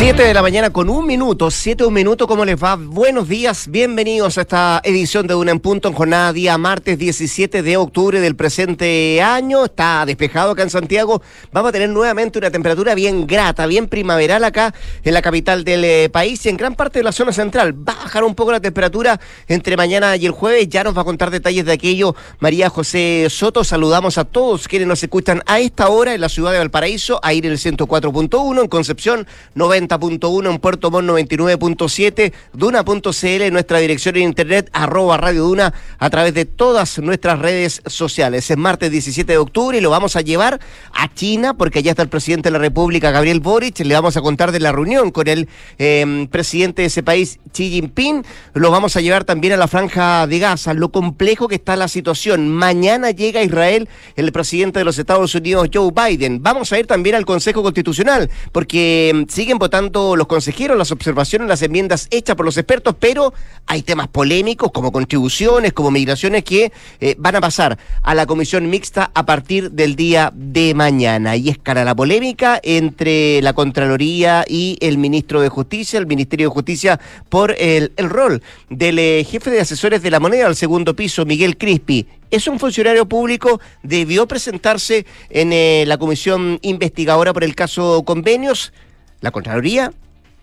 [0.00, 2.74] 7 de la mañana con un minuto, 7 un minuto, ¿cómo les va?
[2.74, 7.62] Buenos días, bienvenidos a esta edición de Una en Punto en jornada día martes 17
[7.62, 9.66] de octubre del presente año.
[9.66, 11.20] Está despejado acá en Santiago.
[11.52, 14.74] Vamos a tener nuevamente una temperatura bien grata, bien primaveral acá
[15.04, 17.74] en la capital del eh, país y en gran parte de la zona central.
[17.74, 20.66] Va a bajar un poco la temperatura entre mañana y el jueves.
[20.70, 23.64] Ya nos va a contar detalles de aquello María José Soto.
[23.64, 27.34] Saludamos a todos quienes nos escuchan a esta hora en la ciudad de Valparaíso, a
[27.34, 34.70] ir el 104.1, en Concepción 90 en Puerto Montt 99.7, Duna.cl, nuestra dirección en internet,
[34.72, 38.48] arroba Radio Duna, a través de todas nuestras redes sociales.
[38.48, 40.60] Es martes 17 de octubre y lo vamos a llevar
[40.92, 43.80] a China porque allá está el presidente de la República, Gabriel Boric.
[43.80, 47.70] Le vamos a contar de la reunión con el em, presidente de ese país, Xi
[47.70, 48.24] Jinping.
[48.54, 51.88] Lo vamos a llevar también a la franja de Gaza, lo complejo que está la
[51.88, 52.48] situación.
[52.48, 56.42] Mañana llega a Israel el presidente de los Estados Unidos, Joe Biden.
[56.44, 61.48] Vamos a ir también al Consejo Constitucional porque em, siguen votando los consejeros, las observaciones,
[61.48, 63.32] las enmiendas hechas por los expertos, pero
[63.66, 68.68] hay temas polémicos como contribuciones, como migraciones que eh, van a pasar a la comisión
[68.68, 71.36] mixta a partir del día de mañana.
[71.36, 76.48] Y es cara la polémica entre la Contraloría y el ministro de Justicia, el Ministerio
[76.48, 80.94] de Justicia, por el, rol del eh, jefe de asesores de la moneda al segundo
[80.94, 87.44] piso, Miguel Crispi es un funcionario público, debió presentarse en eh, la comisión investigadora por
[87.44, 88.72] el caso convenios.
[89.20, 89.92] La Contraloría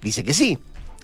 [0.02, 0.58] dice que sí.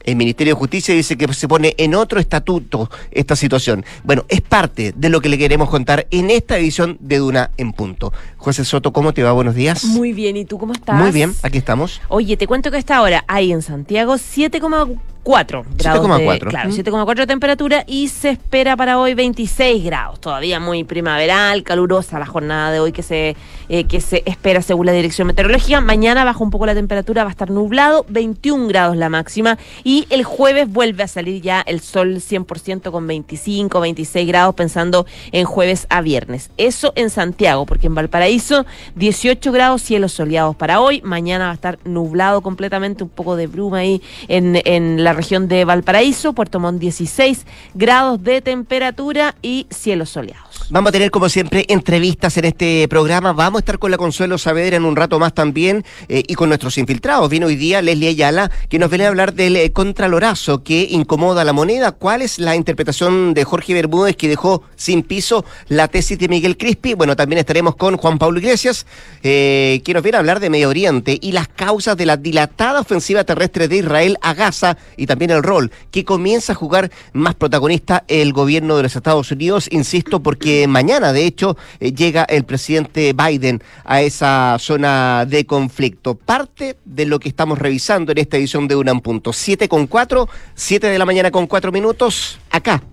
[0.03, 3.85] El Ministerio de Justicia dice que se pone en otro estatuto esta situación.
[4.03, 7.71] Bueno, es parte de lo que le queremos contar en esta edición de Duna en
[7.71, 8.11] Punto.
[8.35, 9.31] José Soto, ¿cómo te va?
[9.31, 9.85] Buenos días.
[9.85, 10.99] Muy bien, ¿y tú cómo estás?
[10.99, 12.01] Muy bien, aquí estamos.
[12.09, 16.05] Oye, te cuento que esta hora hay en Santiago 7,4 4 grados.
[16.05, 16.49] 7,4.
[16.49, 20.19] Claro, 7,4 de temperatura y se espera para hoy 26 grados.
[20.19, 23.35] Todavía muy primaveral, calurosa la jornada de hoy que se,
[23.69, 25.79] eh, que se espera según la Dirección Meteorológica.
[25.79, 29.57] Mañana baja un poco la temperatura, va a estar nublado, 21 grados la máxima.
[29.83, 35.05] Y el jueves vuelve a salir ya el sol 100% con 25, 26 grados, pensando
[35.31, 36.51] en jueves a viernes.
[36.57, 38.65] Eso en Santiago, porque en Valparaíso
[38.95, 41.01] 18 grados, cielos soleados para hoy.
[41.03, 45.47] Mañana va a estar nublado completamente, un poco de bruma ahí en, en la región
[45.47, 50.53] de Valparaíso, Puerto Montt 16 grados de temperatura y cielos soleados.
[50.69, 53.33] Vamos a tener, como siempre, entrevistas en este programa.
[53.33, 56.49] Vamos a estar con la Consuelo Saavedra en un rato más también eh, y con
[56.49, 57.29] nuestros infiltrados.
[57.29, 61.43] Viene hoy día Leslie Ayala, que nos viene a hablar del eh, contralorazo que incomoda
[61.43, 61.91] la moneda.
[61.91, 66.57] ¿Cuál es la interpretación de Jorge Bermúdez, que dejó sin piso la tesis de Miguel
[66.57, 66.93] Crispi?
[66.93, 68.85] Bueno, también estaremos con Juan Pablo Iglesias,
[69.21, 72.79] eh, que nos viene a hablar de Medio Oriente y las causas de la dilatada
[72.79, 77.35] ofensiva terrestre de Israel a Gaza y también el rol que comienza a jugar más
[77.35, 82.43] protagonista el gobierno de los Estados Unidos, insisto, porque mañana, de hecho, eh, llega el
[82.43, 86.15] presidente Biden a esa zona de conflicto.
[86.15, 89.33] Parte de lo que estamos revisando en esta edición de UNAM Punto.
[89.33, 92.39] 7 con 4, 7 de la mañana con 4 minutos.
[92.49, 92.83] Acá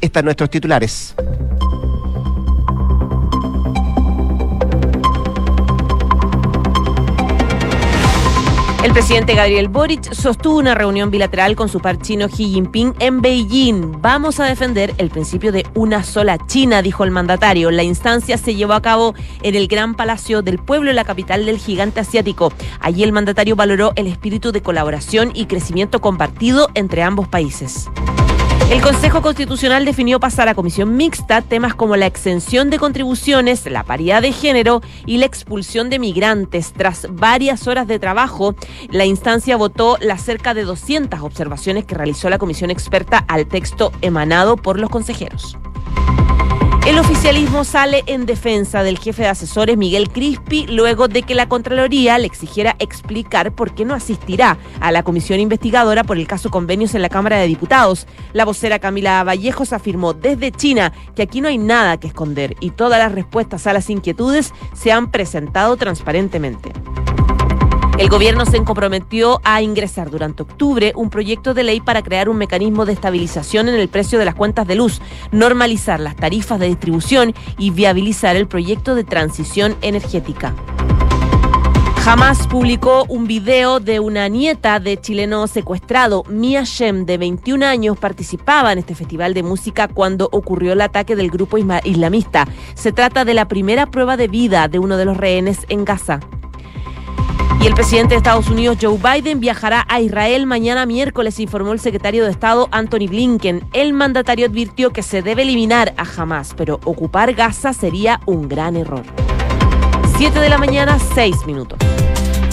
[0.00, 1.14] están nuestros titulares.
[8.86, 13.20] El presidente Gabriel Boric sostuvo una reunión bilateral con su par chino Xi Jinping en
[13.20, 14.00] Beijing.
[14.00, 17.72] Vamos a defender el principio de una sola China, dijo el mandatario.
[17.72, 21.58] La instancia se llevó a cabo en el Gran Palacio del Pueblo, la capital del
[21.58, 22.52] gigante asiático.
[22.78, 27.90] Allí el mandatario valoró el espíritu de colaboración y crecimiento compartido entre ambos países.
[28.68, 33.84] El Consejo Constitucional definió pasar a comisión mixta temas como la exención de contribuciones, la
[33.84, 36.72] paridad de género y la expulsión de migrantes.
[36.72, 38.56] Tras varias horas de trabajo,
[38.90, 43.92] la instancia votó las cerca de 200 observaciones que realizó la comisión experta al texto
[44.02, 45.56] emanado por los consejeros.
[46.86, 51.48] El oficialismo sale en defensa del jefe de asesores Miguel Crispi luego de que la
[51.48, 56.48] Contraloría le exigiera explicar por qué no asistirá a la comisión investigadora por el caso
[56.48, 58.06] convenios en la Cámara de Diputados.
[58.32, 62.70] La vocera Camila Vallejos afirmó desde China que aquí no hay nada que esconder y
[62.70, 66.72] todas las respuestas a las inquietudes se han presentado transparentemente.
[67.98, 72.36] El gobierno se comprometió a ingresar durante octubre un proyecto de ley para crear un
[72.36, 75.00] mecanismo de estabilización en el precio de las cuentas de luz,
[75.32, 80.54] normalizar las tarifas de distribución y viabilizar el proyecto de transición energética.
[82.04, 86.22] Hamas publicó un video de una nieta de chileno secuestrado.
[86.28, 91.16] Mia Shem, de 21 años, participaba en este festival de música cuando ocurrió el ataque
[91.16, 92.46] del grupo islamista.
[92.74, 96.20] Se trata de la primera prueba de vida de uno de los rehenes en Gaza.
[97.60, 101.80] Y el presidente de Estados Unidos, Joe Biden, viajará a Israel mañana miércoles, informó el
[101.80, 103.68] secretario de Estado, Anthony Blinken.
[103.72, 108.76] El mandatario advirtió que se debe eliminar a Hamas, pero ocupar Gaza sería un gran
[108.76, 109.02] error.
[110.16, 111.78] Siete de la mañana, seis minutos.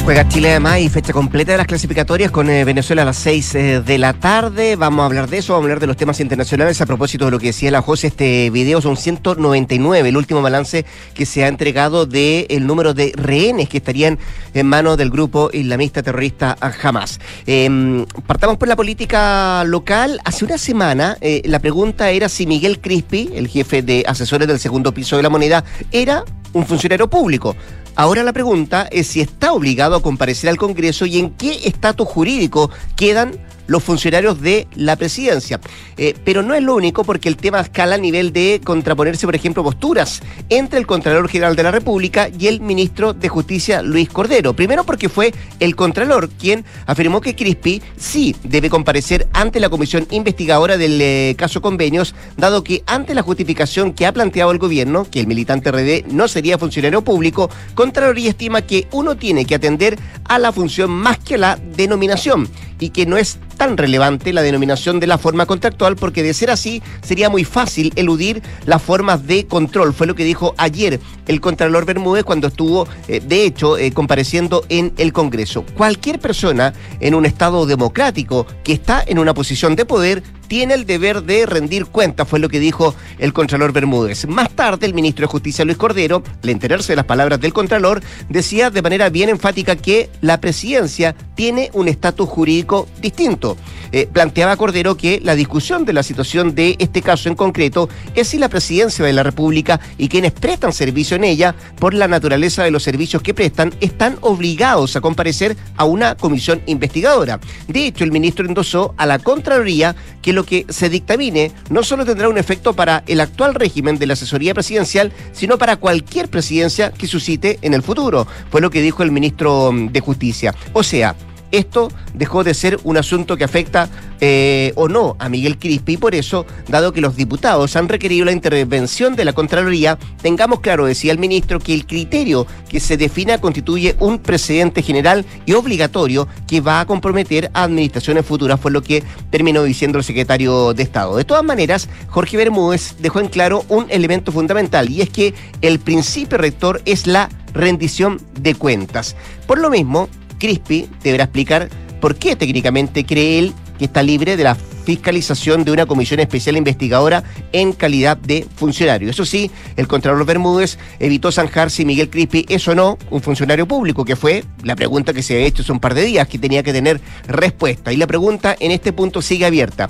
[0.03, 3.55] Juega Chile además y fecha completa de las clasificatorias con eh, Venezuela a las 6
[3.55, 4.75] eh, de la tarde.
[4.75, 6.81] Vamos a hablar de eso, vamos a hablar de los temas internacionales.
[6.81, 10.85] A propósito de lo que decía la José, este video son 199, el último balance
[11.13, 14.19] que se ha entregado del el número de rehenes que estarían
[14.53, 17.21] en manos del grupo islamista terrorista Hamas.
[17.45, 20.19] Em, partamos por la política local.
[20.25, 24.59] Hace una semana eh, la pregunta era si Miguel Crispi, el jefe de asesores del
[24.59, 25.63] segundo piso de la moneda,
[25.93, 27.55] era un funcionario público.
[27.95, 32.07] Ahora la pregunta es si está obligado a comparecer al Congreso y en qué estatus
[32.07, 33.33] jurídico quedan
[33.67, 35.59] los funcionarios de la presidencia.
[35.97, 39.35] Eh, pero no es lo único porque el tema escala a nivel de contraponerse, por
[39.35, 44.09] ejemplo, posturas entre el Contralor General de la República y el Ministro de Justicia, Luis
[44.09, 44.53] Cordero.
[44.53, 50.07] Primero porque fue el Contralor quien afirmó que Crispi sí debe comparecer ante la comisión
[50.11, 55.05] investigadora del eh, caso convenios, dado que ante la justificación que ha planteado el gobierno,
[55.09, 59.97] que el militante RD no sería funcionario público, Contraloría estima que uno tiene que atender
[60.25, 62.49] a la función más que a la denominación
[62.83, 66.51] y que no es tan relevante la denominación de la forma contractual porque de ser
[66.51, 69.93] así sería muy fácil eludir las formas de control.
[69.93, 74.65] Fue lo que dijo ayer el Contralor Bermúdez cuando estuvo, eh, de hecho, eh, compareciendo
[74.67, 75.63] en el Congreso.
[75.77, 80.21] Cualquier persona en un Estado democrático que está en una posición de poder
[80.53, 84.27] tiene el deber de rendir cuentas, fue lo que dijo el Contralor Bermúdez.
[84.27, 88.03] Más tarde, el ministro de Justicia, Luis Cordero, al enterarse de las palabras del Contralor,
[88.29, 93.57] decía de manera bien enfática que la presidencia tiene un estatus jurídico distinto.
[93.91, 98.27] Eh, planteaba Cordero que la discusión de la situación de este caso en concreto es
[98.27, 102.63] si la presidencia de la República y quienes prestan servicio en ella, por la naturaleza
[102.63, 107.39] de los servicios que prestan, están obligados a comparecer a una comisión investigadora.
[107.67, 112.05] De hecho, el ministro endosó a la Contraloría que lo que se dictamine no solo
[112.05, 116.91] tendrá un efecto para el actual régimen de la asesoría presidencial, sino para cualquier presidencia
[116.91, 118.27] que suscite en el futuro.
[118.49, 120.55] Fue lo que dijo el ministro de Justicia.
[120.73, 121.15] O sea,
[121.53, 123.89] esto dejó de ser un asunto que afecta
[124.19, 128.25] eh, o no a Miguel Crispi y por eso, dado que los diputados han requerido
[128.25, 132.97] la intervención de la Contraloría, tengamos claro, decía el ministro, que el criterio que se
[132.97, 138.71] defina constituye un precedente general y obligatorio que va a comprometer a administraciones futuras, fue
[138.71, 141.17] lo que terminó diciendo el secretario de Estado.
[141.17, 145.79] De todas maneras, Jorge Bermúdez dejó en claro un elemento fundamental y es que el
[145.79, 149.15] principio rector es la rendición de cuentas.
[149.45, 150.09] Por lo mismo,
[150.43, 151.69] Crispi deberá explicar
[152.01, 156.57] por qué técnicamente cree él que está libre de la fiscalización de una comisión especial
[156.57, 157.23] investigadora
[157.53, 159.09] en calidad de funcionario.
[159.09, 163.65] Eso sí, el Contralor Bermúdez evitó zanjar si Miguel Crispi es o no un funcionario
[163.65, 166.37] público, que fue la pregunta que se ha hecho hace un par de días, que
[166.37, 167.93] tenía que tener respuesta.
[167.93, 169.89] Y la pregunta en este punto sigue abierta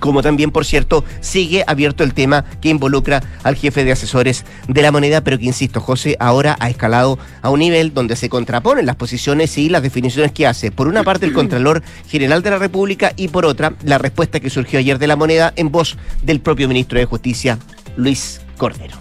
[0.00, 4.82] como también, por cierto, sigue abierto el tema que involucra al jefe de asesores de
[4.82, 8.86] la moneda, pero que, insisto, José, ahora ha escalado a un nivel donde se contraponen
[8.86, 12.58] las posiciones y las definiciones que hace, por una parte, el Contralor General de la
[12.58, 16.40] República y por otra, la respuesta que surgió ayer de la moneda en voz del
[16.40, 17.58] propio ministro de Justicia,
[17.96, 18.96] Luis Cordero.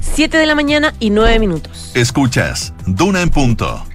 [0.00, 1.92] Siete de la mañana y nueve minutos.
[1.94, 3.89] Escuchas, Duna en punto.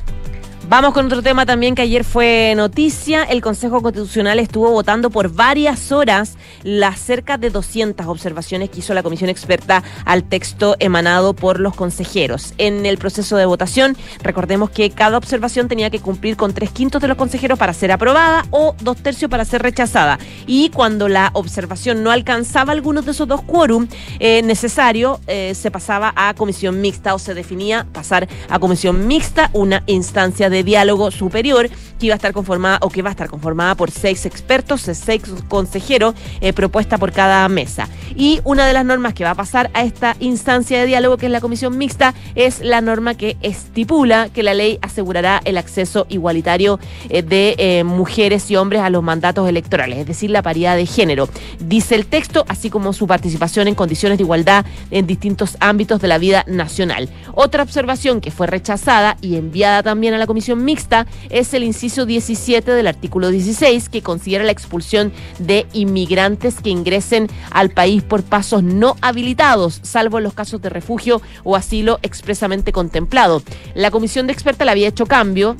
[0.67, 3.23] Vamos con otro tema también que ayer fue noticia.
[3.23, 8.95] El Consejo Constitucional estuvo votando por varias horas las cerca de 200 observaciones que hizo
[8.95, 12.55] la comisión experta al texto emanado por los consejeros.
[12.57, 16.99] En el proceso de votación, recordemos que cada observación tenía que cumplir con tres quintos
[16.99, 20.17] de los consejeros para ser aprobada o dos tercios para ser rechazada.
[20.47, 23.87] Y cuando la observación no alcanzaba algunos de esos dos quórum
[24.19, 29.51] eh, necesarios, eh, se pasaba a comisión mixta o se definía pasar a comisión mixta,
[29.53, 31.69] una instancia de de diálogo superior
[31.99, 35.21] que iba a estar conformada o que va a estar conformada por seis expertos, seis
[35.47, 37.87] consejeros, eh, propuesta por cada mesa.
[38.15, 41.25] Y una de las normas que va a pasar a esta instancia de diálogo, que
[41.25, 46.05] es la comisión mixta, es la norma que estipula que la ley asegurará el acceso
[46.09, 50.75] igualitario eh, de eh, mujeres y hombres a los mandatos electorales, es decir, la paridad
[50.75, 51.27] de género.
[51.59, 56.07] Dice el texto, así como su participación en condiciones de igualdad en distintos ámbitos de
[56.07, 57.09] la vida nacional.
[57.33, 62.05] Otra observación que fue rechazada y enviada también a la comisión mixta es el inciso
[62.05, 68.23] 17 del artículo 16 que considera la expulsión de inmigrantes que ingresen al país por
[68.23, 73.41] pasos no habilitados, salvo en los casos de refugio o asilo expresamente contemplado.
[73.73, 75.55] La comisión de experta le había hecho cambio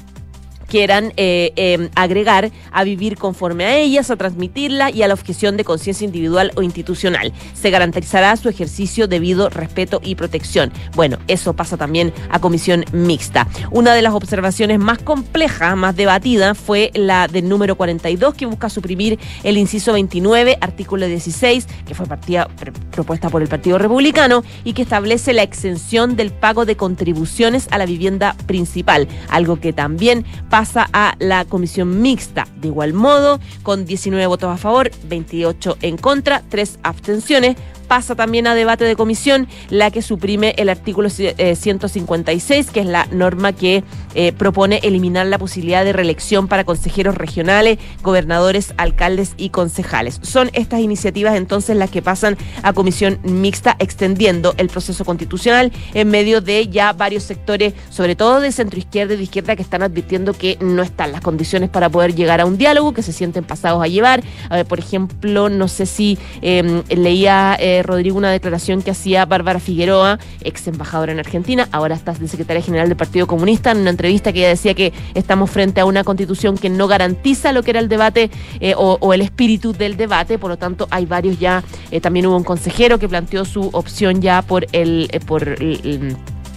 [0.76, 5.56] quieran eh, eh, agregar a vivir conforme a ellas, a transmitirla y a la objeción
[5.56, 7.32] de conciencia individual o institucional.
[7.54, 10.74] Se garantizará su ejercicio debido respeto y protección.
[10.94, 13.48] Bueno, eso pasa también a comisión mixta.
[13.72, 18.70] Una de las observaciones más complejas, más debatidas, fue la del número 42 que busca
[18.70, 22.50] suprimir el inciso 29, artículo 16, que fue partida,
[22.92, 27.78] propuesta por el Partido Republicano y que establece la exención del pago de contribuciones a
[27.78, 32.48] la vivienda principal, algo que también pasa a la comisión mixta.
[32.58, 38.48] De igual modo, con 19 votos a favor, 28 en contra, 3 abstenciones, pasa también
[38.48, 43.54] a debate de comisión la que suprime el artículo 156, eh, que es la norma
[43.54, 50.20] que eh, propone eliminar la posibilidad de reelección para consejeros regionales, gobernadores, alcaldes y concejales.
[50.22, 56.10] Son estas iniciativas entonces las que pasan a comisión mixta extendiendo el proceso constitucional en
[56.10, 59.84] medio de ya varios sectores, sobre todo de centro izquierda y de izquierda, que están
[59.84, 63.44] advirtiendo que no están las condiciones para poder llegar a un diálogo, que se sienten
[63.44, 64.24] pasados a llevar.
[64.68, 67.58] por ejemplo, no sé si em, leía...
[67.60, 72.28] Eh, Rodrigo una declaración que hacía Bárbara Figueroa, ex embajadora en Argentina, ahora está de
[72.28, 75.86] secretaria general del Partido Comunista, en una entrevista que ella decía que estamos frente a
[75.86, 78.30] una constitución que no garantiza lo que era el debate
[78.60, 82.38] eh, o, el espíritu del debate, por lo tanto hay varios ya, eh, también hubo
[82.38, 85.10] un consejero que planteó su opción ya por el...
[85.26, 86.16] por el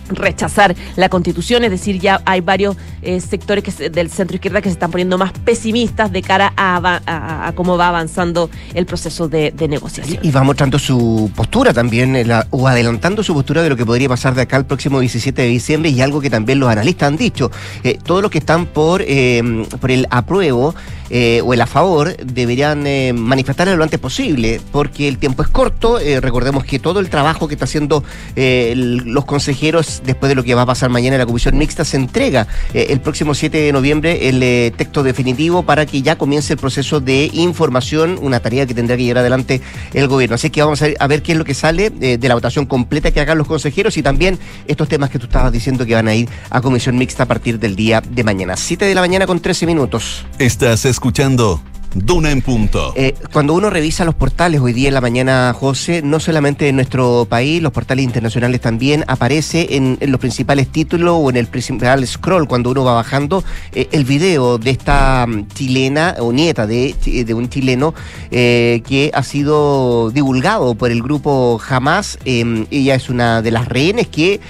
[0.08, 4.68] rechazar la constitución, es decir, ya hay varios eh, sectores que, del centro izquierda que
[4.68, 10.20] se están poniendo más pesimistas de cara a, cómo va avanzando el proceso de, negociación.
[10.22, 14.08] Y va mostrando su postura también, eh, o adelantando su postura de lo que podría
[14.08, 17.16] pasar de acá el próximo 17 de diciembre y algo que también los analistas han
[17.16, 17.50] dicho.
[17.84, 19.04] Eh, todos los que están por,
[19.80, 20.74] por el apruebo
[21.44, 22.84] o el a favor deberían
[23.18, 25.98] manifestarlo lo antes posible, porque el tiempo es corto.
[26.20, 28.04] recordemos que todo el trabajo que está haciendo
[28.36, 31.96] los consejeros después de lo que va a pasar mañana en la comisión mixta, se
[31.96, 36.52] entrega eh, el próximo 7 de noviembre el eh, texto definitivo para que ya comience
[36.52, 39.60] el proceso de información, una tarea que tendrá que llevar adelante
[39.94, 40.34] el gobierno.
[40.34, 43.10] Así que vamos a ver, qué es lo que sale eh, de la votación completa
[43.10, 46.14] que hagan los consejeros y también estos temas que tú estabas diciendo que van a
[46.14, 48.56] ir a comisión mixta a partir del día de mañana.
[48.56, 50.26] 7 de la mañana con 13 minutos.
[50.38, 51.60] Estás escuchando
[51.94, 52.92] Duna en punto.
[52.96, 56.76] Eh, cuando uno revisa los portales hoy día en la mañana, José, no solamente en
[56.76, 62.06] nuestro país, los portales internacionales también, aparece en, los principales títulos o en el principal
[62.06, 63.42] scroll cuando uno va bajando
[63.72, 67.94] eh, el video de esta mm, chilena o nieta de, de un chileno
[68.30, 72.18] eh, que ha sido divulgado por el grupo Hamas.
[72.24, 74.40] Em, ella es una de las rehenes que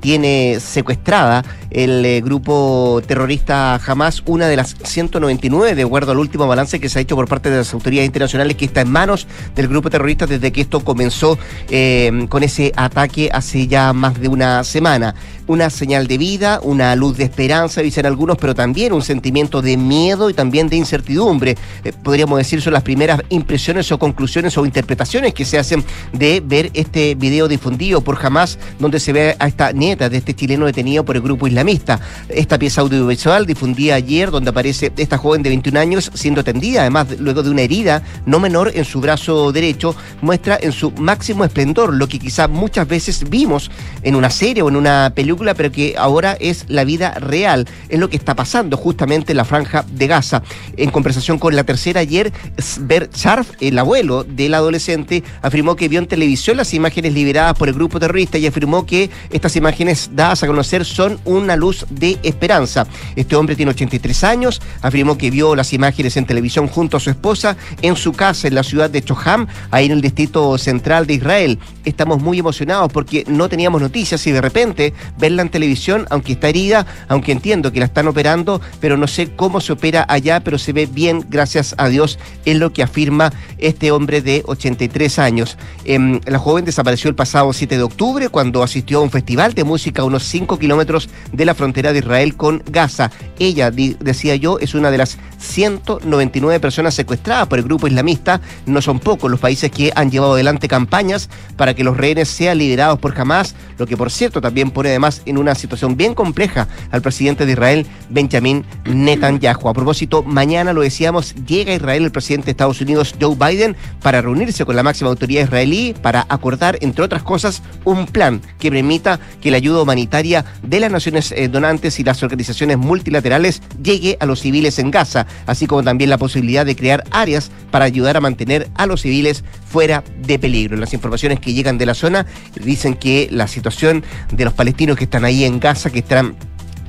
[0.00, 6.46] tiene secuestrada el eh, grupo terrorista Hamas, una de las 199, de acuerdo al último
[6.46, 9.26] balance que se ha hecho por parte de las autoridades internacionales, que está en manos
[9.54, 11.38] del grupo terrorista desde que esto comenzó
[11.70, 15.14] eh, con ese ataque hace ya más de una semana
[15.48, 19.76] una señal de vida, una luz de esperanza, dicen algunos, pero también un sentimiento de
[19.76, 21.56] miedo y también de incertidumbre.
[21.84, 26.40] Eh, podríamos decir, son las primeras impresiones o conclusiones o interpretaciones que se hacen de
[26.44, 30.66] ver este video difundido por Hamas, donde se ve a esta nieta de este chileno
[30.66, 31.98] detenido por el grupo islamista.
[32.28, 37.18] Esta pieza audiovisual difundida ayer, donde aparece esta joven de 21 años siendo atendida, además
[37.18, 41.94] luego de una herida no menor en su brazo derecho, muestra en su máximo esplendor
[41.94, 43.70] lo que quizá muchas veces vimos
[44.02, 47.66] en una serie o en una película pero que ahora es la vida real.
[47.88, 50.42] Es lo que está pasando justamente en la franja de Gaza.
[50.76, 55.98] En conversación con la tercera ayer, Sber Scharf, el abuelo del adolescente, afirmó que vio
[55.98, 60.42] en televisión las imágenes liberadas por el grupo terrorista y afirmó que estas imágenes dadas
[60.42, 62.86] a conocer son una luz de esperanza.
[63.16, 67.10] Este hombre tiene 83 años, afirmó que vio las imágenes en televisión junto a su
[67.10, 71.14] esposa en su casa en la ciudad de Choham, ahí en el distrito central de
[71.14, 71.58] Israel.
[71.84, 74.94] Estamos muy emocionados porque no teníamos noticias y de repente
[75.36, 79.60] en televisión, aunque está herida, aunque entiendo que la están operando, pero no sé cómo
[79.60, 83.90] se opera allá, pero se ve bien, gracias a Dios, es lo que afirma este
[83.90, 85.56] hombre de 83 años.
[85.84, 89.64] Em, la joven desapareció el pasado 7 de octubre cuando asistió a un festival de
[89.64, 93.10] música a unos 5 kilómetros de la frontera de Israel con Gaza.
[93.38, 98.40] Ella, decía yo, es una de las 199 personas secuestradas por el grupo islamista.
[98.66, 102.58] No son pocos los países que han llevado adelante campañas para que los rehenes sean
[102.58, 106.68] liberados por Hamas, lo que por cierto también pone además en una situación bien compleja
[106.90, 109.68] al presidente de Israel, Benjamin Netanyahu.
[109.68, 113.76] A propósito, mañana lo decíamos, llega a Israel el presidente de Estados Unidos, Joe Biden,
[114.02, 118.70] para reunirse con la máxima autoridad israelí para acordar, entre otras cosas, un plan que
[118.70, 124.16] permita que la ayuda humanitaria de las naciones eh, donantes y las organizaciones multilaterales llegue
[124.20, 128.16] a los civiles en Gaza, así como también la posibilidad de crear áreas para ayudar
[128.16, 130.76] a mantener a los civiles fuera de peligro.
[130.76, 135.04] Las informaciones que llegan de la zona dicen que la situación de los palestinos que
[135.04, 136.36] están ahí en Gaza, que están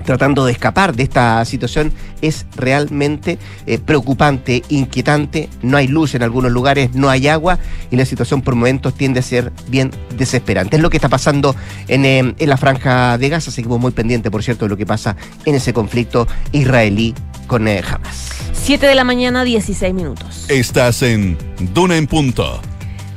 [0.04, 3.38] tratando de escapar de esta situación es realmente
[3.68, 5.50] eh, preocupante, inquietante.
[5.62, 7.60] No hay luz en algunos lugares, no hay agua
[7.92, 10.78] y la situación por momentos tiende a ser bien desesperante.
[10.78, 11.56] Es lo que está pasando
[11.88, 13.51] en, eh, en la franja de Gaza.
[13.51, 17.13] Seguimos muy pendientes, por cierto, de lo que pasa en ese conflicto israelí
[17.46, 18.32] con eh, Hamas.
[18.54, 20.46] 7 de la mañana, 16 minutos.
[20.50, 21.38] Estás en
[21.74, 22.62] Duna en Punto.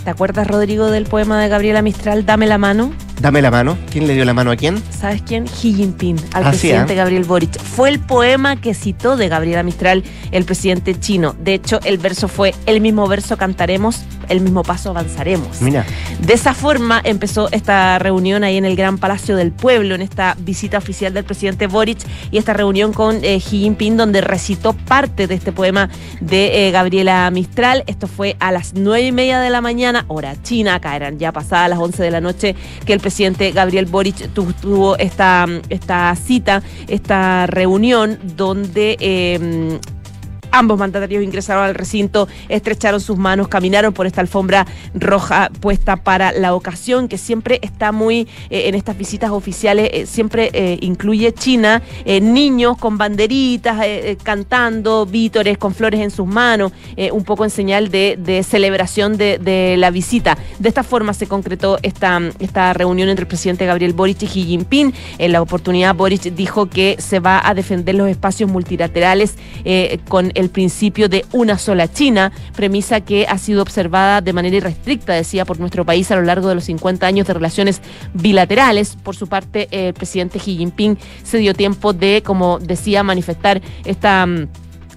[0.05, 2.93] ¿Te acuerdas, Rodrigo, del poema de Gabriela Mistral, Dame la mano?
[3.21, 3.79] Dame la mano.
[3.93, 4.83] ¿Quién le dio la mano a quién?
[4.91, 5.45] ¿Sabes quién?
[5.45, 6.97] Xi Jinping, al Ah, sí, presidente ¿eh?
[6.97, 7.57] Gabriel Boric.
[7.61, 11.37] Fue el poema que citó de Gabriela Mistral el presidente chino.
[11.39, 15.61] De hecho, el verso fue, el mismo verso cantaremos, el mismo paso avanzaremos.
[15.62, 15.85] Mira.
[16.21, 20.37] De esa forma empezó esta reunión ahí en el Gran Palacio del Pueblo, en esta
[20.41, 21.99] visita oficial del presidente Boric
[22.31, 25.89] y esta reunión con eh, Xi Jinping, donde recitó parte de este poema
[26.21, 27.85] de eh, Gabriela Mistral.
[27.87, 31.33] Esto fue a las nueve y media de la mañana, hora china, acá eran ya
[31.33, 36.15] pasadas las 11 de la noche, que el presidente Gabriel Boric tu- tuvo esta, esta
[36.17, 38.97] cita, esta reunión, donde...
[39.01, 39.79] eh,
[40.55, 46.31] Ambos mandatarios ingresaron al recinto, estrecharon sus manos, caminaron por esta alfombra roja puesta para
[46.33, 51.33] la ocasión, que siempre está muy eh, en estas visitas oficiales, eh, siempre eh, incluye
[51.33, 53.81] China, niños con banderitas,
[54.23, 56.73] cantando, vítores con flores en sus manos,
[57.13, 60.37] un poco en señal de, celebración de, la visita.
[60.59, 64.45] De esta forma se concretó esta, esta reunión entre el presidente Gabriel Boric y Xi
[64.45, 64.93] Jinping.
[65.19, 69.37] En la oportunidad, Boric dijo que se va a defender los espacios multilaterales
[70.09, 75.13] con el principio de una sola China, premisa que ha sido observada de manera irrestricta,
[75.13, 77.81] decía, por nuestro país a lo largo de los 50 años de relaciones
[78.15, 78.97] bilaterales.
[78.97, 84.27] Por su parte, el presidente Xi Jinping se dio tiempo de, como decía, manifestar esta...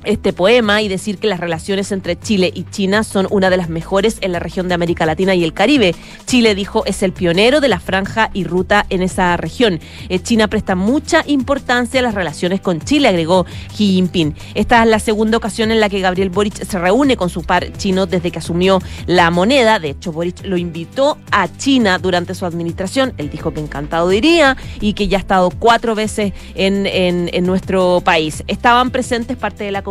[0.06, 3.70] este poema y decir que las relaciones entre Chile y China son una de las
[3.70, 5.96] mejores en la región de América Latina y el Caribe.
[6.26, 9.80] Chile, dijo, es el pionero de la franja y ruta en esa región.
[10.10, 13.46] Eh, China presta mucha importancia a las relaciones con Chile, agregó
[13.76, 14.36] Xi Jinping.
[14.54, 17.72] Esta es la segunda ocasión en la que Gabriel Boric se reúne con su par
[17.78, 19.80] chino desde que asumió la moneda.
[19.80, 23.14] De hecho, Boric lo invitó a China durante su administración.
[23.18, 27.46] Él dijo que encantado iría y que ya ha estado cuatro veces en, en- en
[27.46, 28.44] nuestro país.
[28.48, 29.82] Estaban presentes parte de la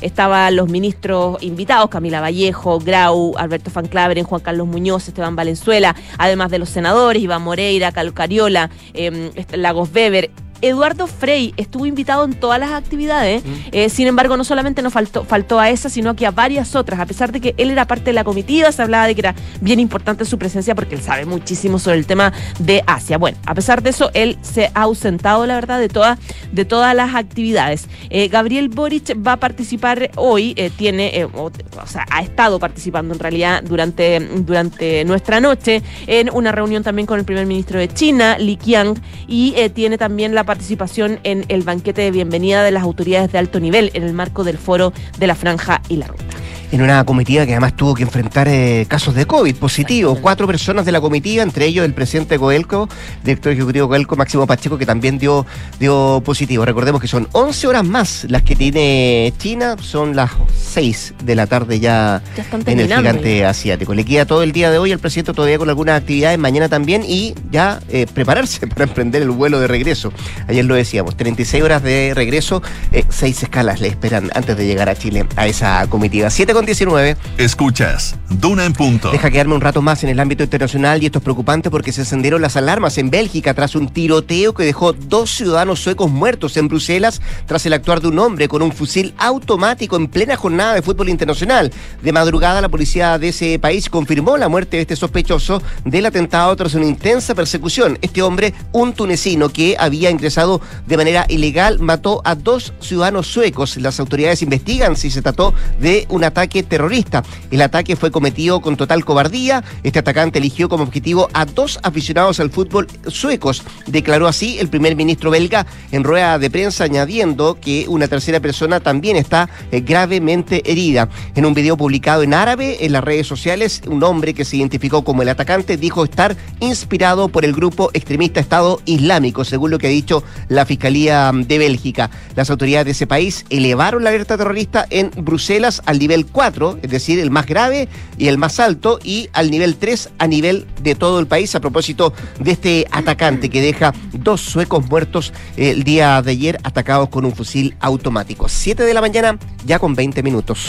[0.00, 5.94] estaban los ministros invitados, Camila Vallejo, Grau, Alberto Van Claveren, Juan Carlos Muñoz, Esteban Valenzuela,
[6.18, 10.30] además de los senadores, Iván Moreira, Carlos Cariola, eh, este, Lagos Weber.
[10.62, 15.24] Eduardo Frey estuvo invitado en todas las actividades, eh, sin embargo no solamente nos faltó,
[15.24, 18.06] faltó a esa, sino que a varias otras, a pesar de que él era parte
[18.06, 21.24] de la comitiva, se hablaba de que era bien importante su presencia porque él sabe
[21.24, 23.18] muchísimo sobre el tema de Asia.
[23.18, 26.18] Bueno, a pesar de eso, él se ha ausentado, la verdad, de, todas
[26.52, 27.88] de todas las actividades.
[28.10, 33.14] Eh, Gabriel Boric va a participar hoy, eh, tiene, o, o sea, ha estado participando
[33.14, 37.88] en realidad durante, durante nuestra noche en una reunión también con el primer ministro de
[37.88, 42.82] China, Li Qiang, y tiene también la participación en el banquete de bienvenida de las
[42.82, 46.39] autoridades de alto nivel en el marco del foro de la franja y la ruta.
[46.72, 50.18] En una comitiva que además tuvo que enfrentar eh, casos de COVID positivos.
[50.20, 52.88] Cuatro personas de la comitiva, entre ellos el presidente de Coelco,
[53.24, 55.46] director ejecutivo Coelco, Máximo Pacheco, que también dio,
[55.78, 56.64] dio positivo.
[56.64, 60.30] Recordemos que son 11 horas más las que tiene China, son las
[60.72, 63.94] 6 de la tarde ya, Ya en el gigante asiático.
[63.94, 67.02] Le queda todo el día de hoy al presidente todavía con algunas actividades, mañana también,
[67.06, 70.12] y ya eh, prepararse para emprender el vuelo de regreso.
[70.46, 74.88] Ayer lo decíamos, 36 horas de regreso, eh, seis escalas le esperan antes de llegar
[74.88, 76.30] a Chile a esa comitiva.
[76.30, 77.16] 7 con 19.
[77.38, 79.10] Escuchas Duna en punto.
[79.10, 82.02] Deja quedarme un rato más en el ámbito internacional y esto es preocupante porque se
[82.02, 86.68] encendieron las alarmas en Bélgica tras un tiroteo que dejó dos ciudadanos suecos muertos en
[86.68, 90.82] Bruselas tras el actuar de un hombre con un fusil automático en plena jornada de
[90.82, 91.72] fútbol internacional.
[92.02, 96.54] De madrugada la policía de ese país confirmó la muerte de este sospechoso del atentado
[96.56, 97.98] tras una intensa persecución.
[98.02, 103.78] Este hombre, un tunecino que había ingresado de manera ilegal, mató a dos ciudadanos suecos.
[103.78, 107.22] Las autoridades investigan si se trató de un ataque terrorista.
[107.50, 109.64] El ataque fue cometido con total cobardía.
[109.82, 113.62] Este atacante eligió como objetivo a dos aficionados al fútbol suecos.
[113.86, 118.80] Declaró así el primer ministro belga en rueda de prensa, añadiendo que una tercera persona
[118.80, 121.08] también está eh, gravemente herida.
[121.34, 125.02] En un video publicado en árabe en las redes sociales, un hombre que se identificó
[125.04, 129.86] como el atacante dijo estar inspirado por el grupo extremista Estado Islámico, según lo que
[129.86, 132.10] ha dicho la Fiscalía de Bélgica.
[132.34, 136.39] Las autoridades de ese país elevaron la alerta terrorista en Bruselas al nivel 4,
[136.82, 140.66] es decir, el más grave y el más alto, y al nivel 3 a nivel
[140.82, 145.84] de todo el país, a propósito de este atacante que deja dos suecos muertos el
[145.84, 148.48] día de ayer atacados con un fusil automático.
[148.48, 150.66] 7 de la mañana, ya con 20 minutos.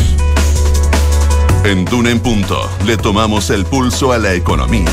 [1.64, 4.92] En Duna en punto le tomamos el pulso a la economía.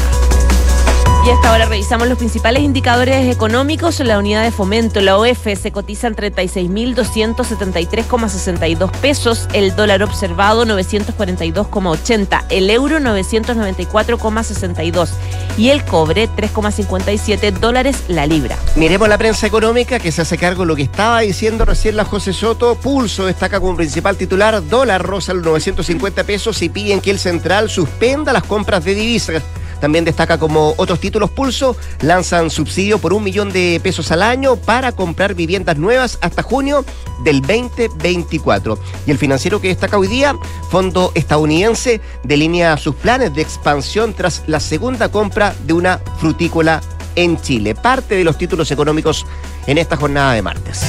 [1.28, 4.00] Y hasta ahora revisamos los principales indicadores económicos.
[4.00, 9.46] La unidad de fomento, la OF, se cotiza en 36.273,62 pesos.
[9.52, 12.46] El dólar observado 942,80.
[12.48, 15.10] El euro 994,62.
[15.58, 18.56] Y el cobre 3,57 dólares la libra.
[18.76, 22.06] Miremos la prensa económica que se hace cargo de lo que estaba diciendo recién la
[22.06, 22.74] José Soto.
[22.76, 27.68] Pulso destaca como principal titular dólar rosa los 950 pesos y piden que el central
[27.68, 29.42] suspenda las compras de divisas.
[29.80, 34.56] También destaca como otros títulos Pulso, lanzan subsidio por un millón de pesos al año
[34.56, 36.84] para comprar viviendas nuevas hasta junio
[37.24, 38.78] del 2024.
[39.06, 40.36] Y el financiero que destaca hoy día,
[40.70, 46.80] Fondo Estadounidense, delinea sus planes de expansión tras la segunda compra de una frutícola
[47.14, 47.74] en Chile.
[47.74, 49.26] Parte de los títulos económicos
[49.66, 50.82] en esta jornada de martes.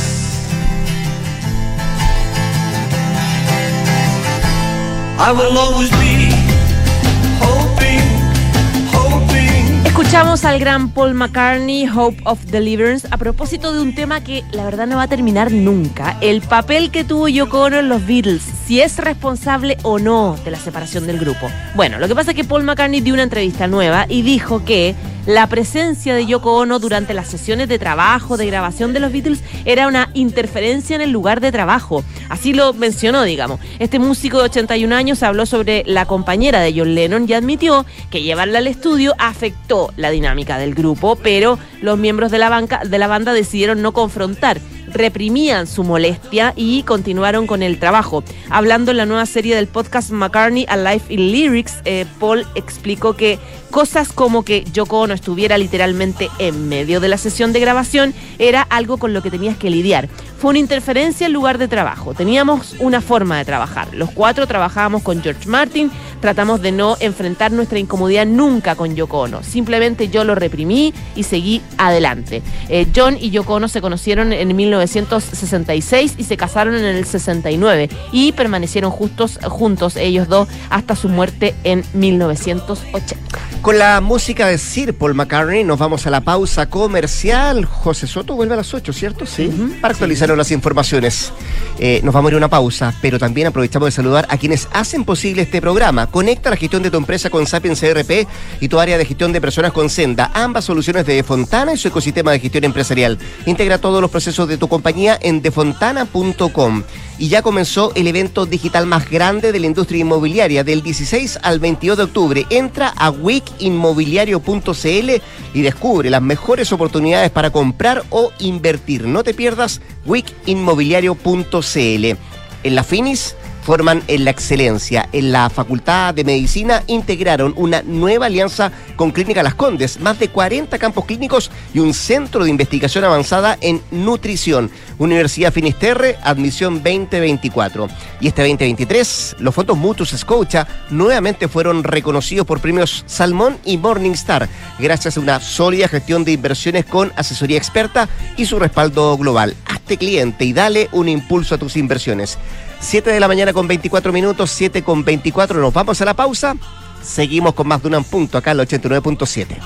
[10.20, 14.66] Escuchamos al gran Paul McCartney, Hope of Deliverance, a propósito de un tema que la
[14.66, 16.18] verdad no va a terminar nunca.
[16.20, 20.52] El papel que tuvo Yoko Ono en los Beatles, si es responsable o no de
[20.52, 21.50] la separación del grupo.
[21.74, 24.94] Bueno, lo que pasa es que Paul McCartney dio una entrevista nueva y dijo que
[25.26, 29.40] la presencia de Yoko Ono durante las sesiones de trabajo, de grabación de los Beatles,
[29.66, 32.04] era una interferencia en el lugar de trabajo.
[32.30, 33.60] Así lo mencionó, digamos.
[33.80, 38.22] Este músico de 81 años habló sobre la compañera de John Lennon y admitió que
[38.22, 43.00] llevarla al estudio afectó la dinámica del grupo, pero los miembros de la, banca, de
[43.00, 44.62] la banda decidieron no confrontar
[44.94, 48.24] reprimían su molestia y continuaron con el trabajo.
[48.50, 53.40] Hablando en la nueva serie del podcast McCartney Alive in Lyrics, eh, Paul explicó que
[53.72, 58.62] cosas como que Yoko no estuviera literalmente en medio de la sesión de grabación era
[58.62, 60.10] algo con lo que tenías que lidiar.
[60.40, 62.14] Fue una interferencia en lugar de trabajo.
[62.14, 63.94] Teníamos una forma de trabajar.
[63.94, 69.20] Los cuatro trabajábamos con George Martin, tratamos de no enfrentar nuestra incomodidad nunca con Yoko
[69.20, 69.44] Ono.
[69.44, 72.42] Simplemente yo lo reprimí y seguí adelante.
[72.70, 77.90] Eh, John y Yoko Ono se conocieron en 1966 y se casaron en el 69
[78.14, 83.40] y permanecieron justos, juntos ellos dos hasta su muerte en 1980.
[83.62, 87.66] Con la música de Sir Paul McCartney nos vamos a la pausa comercial.
[87.66, 89.26] José Soto vuelve a las 8, ¿cierto?
[89.26, 89.50] Sí.
[89.82, 91.32] Para actualizar las informaciones.
[91.80, 94.68] Eh, nos vamos a ir a una pausa, pero también aprovechamos de saludar a quienes
[94.72, 96.08] hacen posible este programa.
[96.08, 98.28] Conecta la gestión de tu empresa con Sapiens CRP
[98.60, 100.32] y tu área de gestión de personas con Senda.
[100.34, 103.18] Ambas soluciones de Defontana y su ecosistema de gestión empresarial.
[103.46, 106.84] Integra todos los procesos de tu compañía en defontana.com
[107.20, 111.60] y ya comenzó el evento digital más grande de la industria inmobiliaria del 16 al
[111.60, 112.46] 22 de octubre.
[112.50, 115.22] Entra a wikinmobiliario.cl
[115.54, 119.06] y descubre las mejores oportunidades para comprar o invertir.
[119.06, 122.18] No te pierdas wikinmobiliario.cl.
[122.62, 125.08] En la Finis forman en la excelencia.
[125.12, 130.30] En la Facultad de Medicina integraron una nueva alianza con Clínica Las Condes, más de
[130.30, 134.72] 40 campos clínicos y un centro de investigación avanzada en nutrición.
[134.98, 137.88] Universidad Finisterre, admisión 2024.
[138.22, 144.50] Y este 2023, los fondos mutuos Scotia nuevamente fueron reconocidos por premios Salmón y Morningstar,
[144.80, 149.56] gracias a una sólida gestión de inversiones con asesoría experta y su respaldo global.
[149.66, 152.38] Hazte cliente y dale un impulso a tus inversiones.
[152.80, 155.60] 7 de la mañana con 24 minutos, 7 con 24.
[155.60, 156.56] Nos vamos a la pausa.
[157.02, 159.58] Seguimos con más de un punto acá en el 89.7.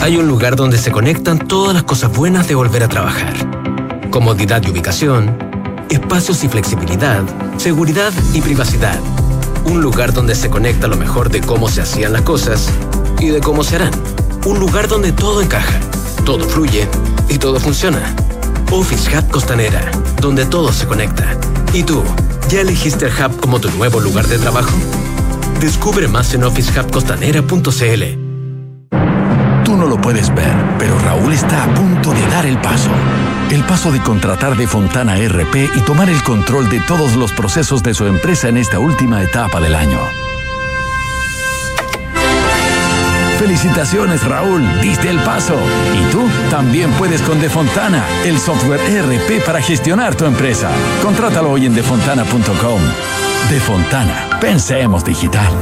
[0.00, 3.34] Hay un lugar donde se conectan todas las cosas buenas de volver a trabajar.
[4.10, 5.36] Comodidad y ubicación,
[5.90, 7.22] espacios y flexibilidad,
[7.56, 9.00] seguridad y privacidad.
[9.64, 12.70] Un lugar donde se conecta lo mejor de cómo se hacían las cosas
[13.18, 13.92] y de cómo se harán.
[14.44, 15.80] Un lugar donde todo encaja,
[16.24, 16.86] todo fluye
[17.28, 18.14] y todo funciona.
[18.70, 21.36] Office Hub Costanera, donde todo se conecta.
[21.72, 22.02] ¿Y tú,
[22.48, 24.76] ya elegiste el Hub como tu nuevo lugar de trabajo?
[25.60, 28.26] Descubre más en officehubcostanera.cl.
[29.64, 32.90] Tú no lo puedes ver, pero Raúl está a punto de dar el paso.
[33.50, 37.82] El paso de contratar de Fontana RP y tomar el control de todos los procesos
[37.82, 40.25] de su empresa en esta última etapa del año.
[43.46, 45.54] Felicitaciones Raúl, diste el paso.
[45.54, 50.68] Y tú también puedes con Defontana, el software ERP para gestionar tu empresa.
[51.00, 52.80] Contrátalo hoy en defontana.com.
[53.48, 55.52] Defontana, pensemos digital.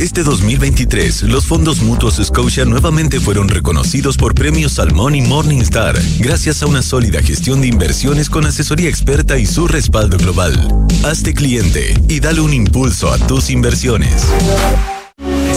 [0.00, 6.60] Este 2023, los fondos mutuos Scotia nuevamente fueron reconocidos por premios Salmón y Morningstar, gracias
[6.64, 10.56] a una sólida gestión de inversiones con asesoría experta y su respaldo global.
[11.04, 14.26] Hazte cliente y dale un impulso a tus inversiones.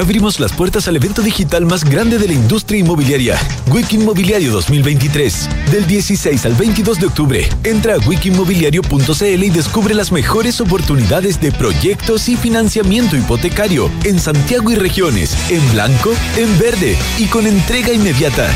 [0.00, 5.48] Abrimos las puertas al evento digital más grande de la industria inmobiliaria, Wiki Inmobiliario 2023.
[5.70, 11.52] Del 16 al 22 de octubre, entra a wikimobiliario.cl y descubre las mejores oportunidades de
[11.52, 17.92] proyectos y financiamiento hipotecario en Santiago y regiones, en blanco, en verde y con entrega
[17.92, 18.50] inmediata.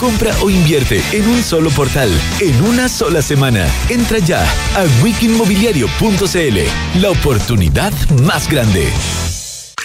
[0.00, 3.68] Compra o invierte en un solo portal, en una sola semana.
[3.88, 4.42] Entra ya
[4.74, 7.00] a wikimobiliario.cl.
[7.00, 7.92] La oportunidad
[8.24, 8.88] más grande.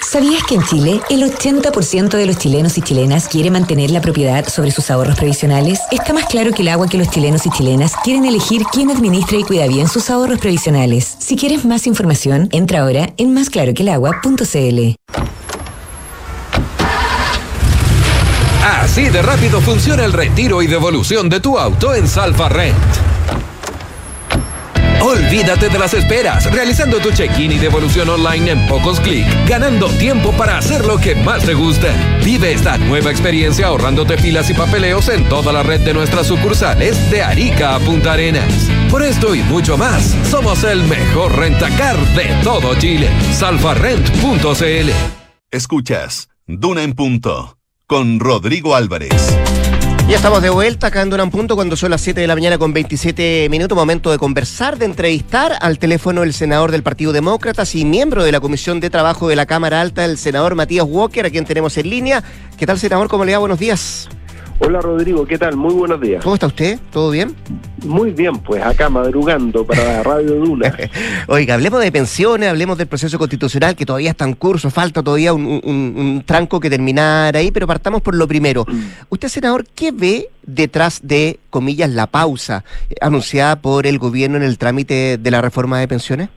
[0.03, 4.47] ¿Sabías que en Chile el 80% de los chilenos y chilenas quiere mantener la propiedad
[4.47, 5.79] sobre sus ahorros previsionales?
[5.91, 9.37] Está más claro que el agua que los chilenos y chilenas quieren elegir quién administra
[9.37, 11.15] y cuida bien sus ahorros previsionales.
[11.19, 14.95] Si quieres más información, entra ahora en másclaroquelagua.cl.
[18.63, 22.75] Así de rápido funciona el retiro y devolución de tu auto en Salfa Rent.
[25.01, 30.31] Olvídate de las esperas, realizando tu check-in y devolución online en pocos clics, ganando tiempo
[30.33, 31.93] para hacer lo que más te gusta.
[32.23, 37.11] Vive esta nueva experiencia ahorrándote filas y papeleos en toda la red de nuestras sucursales
[37.11, 38.69] de Arica a Punta Arenas.
[38.89, 43.09] Por esto y mucho más, somos el mejor rentacar de todo Chile.
[43.33, 44.91] Salfarrent.cl
[45.51, 49.37] Escuchas Duna en Punto con Rodrigo Álvarez.
[50.09, 52.35] Ya estamos de vuelta acá en Duna en Punto cuando son las 7 de la
[52.35, 53.75] mañana con 27 minutos.
[53.75, 58.31] Momento de conversar, de entrevistar al teléfono el senador del Partido Demócrata y miembro de
[58.31, 61.77] la Comisión de Trabajo de la Cámara Alta, el senador Matías Walker, a quien tenemos
[61.77, 62.23] en línea.
[62.57, 63.07] ¿Qué tal, senador?
[63.07, 63.39] ¿Cómo le va?
[63.39, 64.09] Buenos días.
[64.65, 65.57] Hola Rodrigo, ¿qué tal?
[65.57, 66.23] Muy buenos días.
[66.23, 66.79] ¿Cómo está usted?
[66.89, 67.35] ¿Todo bien?
[67.85, 70.73] Muy bien, pues acá madrugando para la Radio Duna.
[71.27, 75.33] Oiga, hablemos de pensiones, hablemos del proceso constitucional que todavía está en curso, falta todavía
[75.33, 78.65] un, un, un tranco que terminar ahí, pero partamos por lo primero.
[78.65, 78.81] Mm.
[79.09, 82.63] Usted, senador, ¿qué ve detrás de, comillas, la pausa
[83.01, 86.29] anunciada por el gobierno en el trámite de la reforma de pensiones?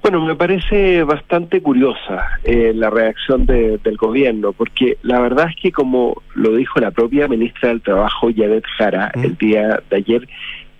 [0.00, 5.56] Bueno, me parece bastante curiosa eh, la reacción de, del gobierno, porque la verdad es
[5.56, 10.28] que como lo dijo la propia ministra del Trabajo, Janet Jara, el día de ayer,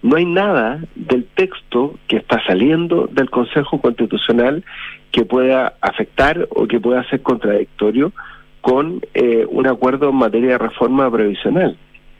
[0.02, 4.64] no hay nada del texto que está saliendo del Consejo Constitucional
[5.10, 8.12] que pueda afectar o que pueda ser contradictorio
[8.60, 11.76] con eh, un acuerdo en materia de reforma previsional.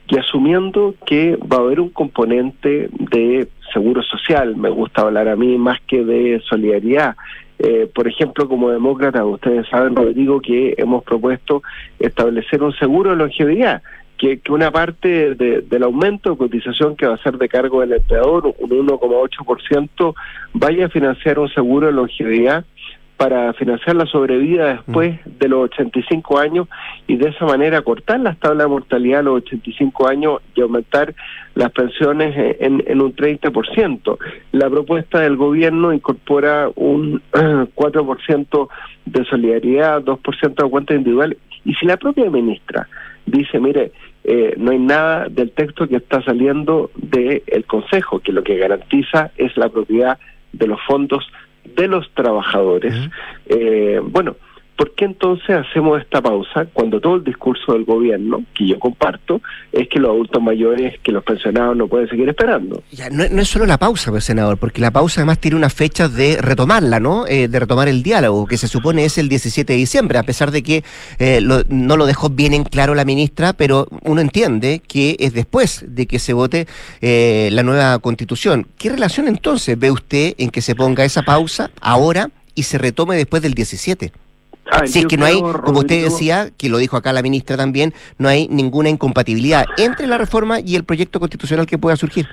[0.09, 5.35] Y asumiendo que va a haber un componente de seguro social, me gusta hablar a
[5.35, 7.15] mí más que de solidaridad.
[7.59, 11.61] Eh, por ejemplo, como demócrata, ustedes saben, Rodrigo, que hemos propuesto
[11.99, 13.83] establecer un seguro de longevidad,
[14.17, 17.93] que, que una parte del aumento de cotización que va a ser de cargo del
[17.93, 20.15] empleador, un 1,8%,
[20.53, 22.65] vaya a financiar un seguro de longevidad
[23.19, 25.39] para financiar la sobrevida después mm.
[25.39, 26.69] de los 85 años
[27.05, 31.13] y de esa manera cortar las tablas de mortalidad a los 85 años y aumentar
[31.53, 34.17] las pensiones en, en un 30%.
[34.53, 38.69] La propuesta del gobierno incorpora un 4%
[39.05, 42.87] de solidaridad, 2% de cuenta individual y si la propia ministra
[43.25, 43.91] dice, mire,
[44.23, 49.31] eh, no hay nada del texto que está saliendo del Consejo, que lo que garantiza
[49.35, 50.17] es la propiedad
[50.53, 51.29] de los fondos
[51.75, 52.93] de los trabajadores.
[53.47, 54.35] eh, bueno,
[54.79, 59.41] ¿por qué entonces hacemos esta pausa cuando todo el discurso del gobierno, que yo comparto,
[59.73, 62.81] es que los adultos mayores, que los pensionados no pueden seguir esperando?
[62.89, 66.07] Ya, no, es solo la pausa, pues, senador, porque la pausa además tiene una fecha
[66.07, 67.27] de retomarla, ¿no?
[67.27, 70.49] Eh, de retomar el diálogo, que se supone es el 17 de diciembre, a pesar
[70.49, 70.85] de que
[71.17, 75.33] eh, lo, no lo dejó bien en claro la ministra, pero uno entiende que es
[75.33, 76.67] después de que se vote
[77.01, 78.65] eh, la nueva constitución.
[78.77, 83.17] ¿Qué relación entonces ve usted en que se ponga esa pausa ahora y se retome
[83.17, 84.13] después del 17?
[84.71, 87.57] Ah, si es que no hay, como usted decía, que lo dijo acá la ministra
[87.57, 92.27] también, no hay ninguna incompatibilidad entre la reforma y el proyecto constitucional que pueda surgir.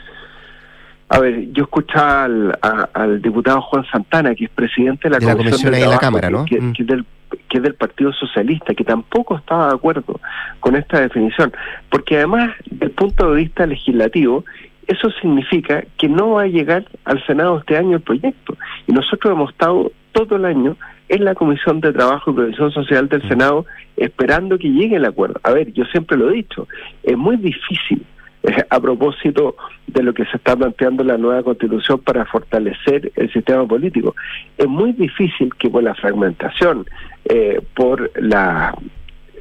[1.08, 2.58] A ver, yo escuchaba al,
[2.92, 6.44] al diputado Juan Santana, que es presidente de la, Comisión, de, la Cámara, ¿no?
[6.44, 6.72] Que, mm.
[6.72, 7.06] que, del,
[7.48, 10.20] que es del Partido Socialista, que tampoco estaba de acuerdo
[10.58, 11.52] con esta definición,
[11.90, 14.44] porque además, del punto de vista legislativo,
[14.88, 18.56] eso significa que no va a llegar al Senado este año el proyecto.
[18.86, 20.76] Y nosotros hemos estado todo el año
[21.08, 23.66] en la Comisión de Trabajo y Previsión Social del Senado
[23.96, 25.40] esperando que llegue el acuerdo.
[25.42, 26.68] A ver, yo siempre lo he dicho,
[27.02, 28.04] es muy difícil
[28.42, 33.12] eh, a propósito de lo que se está planteando en la nueva constitución para fortalecer
[33.16, 34.14] el sistema político.
[34.58, 36.86] Es muy difícil que por la fragmentación,
[37.24, 38.74] eh, por la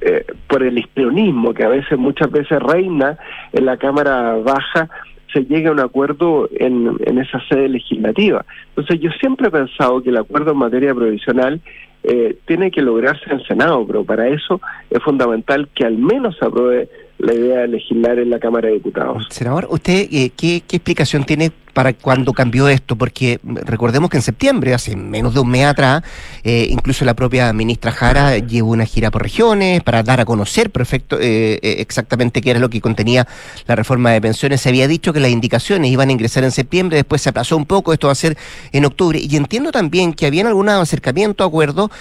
[0.01, 3.17] eh, por el histrionismo que a veces muchas veces reina
[3.53, 4.89] en la Cámara Baja,
[5.35, 8.45] se llegue a un acuerdo en, en esa sede legislativa.
[8.69, 11.59] Entonces yo siempre he pensado que el acuerdo en materia provisional
[12.03, 16.37] eh, tiene que lograrse en el Senado, pero para eso es fundamental que al menos
[16.37, 19.27] se apruebe la idea de legislar en la Cámara de Diputados.
[19.29, 24.23] Senador, ¿usted eh, qué, qué explicación tiene para cuando cambió esto, porque recordemos que en
[24.23, 26.03] septiembre, hace menos de un mes atrás,
[26.45, 30.69] eh, incluso la propia ministra Jara llevó una gira por regiones para dar a conocer
[30.69, 33.27] perfecto eh, eh, exactamente qué era lo que contenía
[33.67, 34.61] la reforma de pensiones.
[34.61, 37.65] Se había dicho que las indicaciones iban a ingresar en septiembre, después se aplazó un
[37.65, 38.37] poco, esto va a ser
[38.71, 39.19] en octubre.
[39.19, 41.91] Y entiendo también que habían algún acercamiento, acuerdo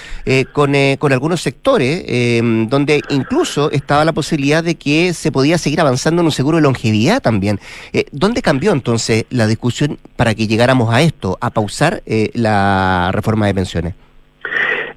[0.53, 2.05] con, con algunos sectores,
[2.71, 6.63] donde incluso estaba la posibilidad de que se podía seguir avanzando en un seguro de
[6.63, 7.59] longevidad también.
[8.13, 9.64] ¿Dónde cambió entonces la discusión?
[10.17, 13.95] Para que llegáramos a esto, a pausar eh, la reforma de pensiones?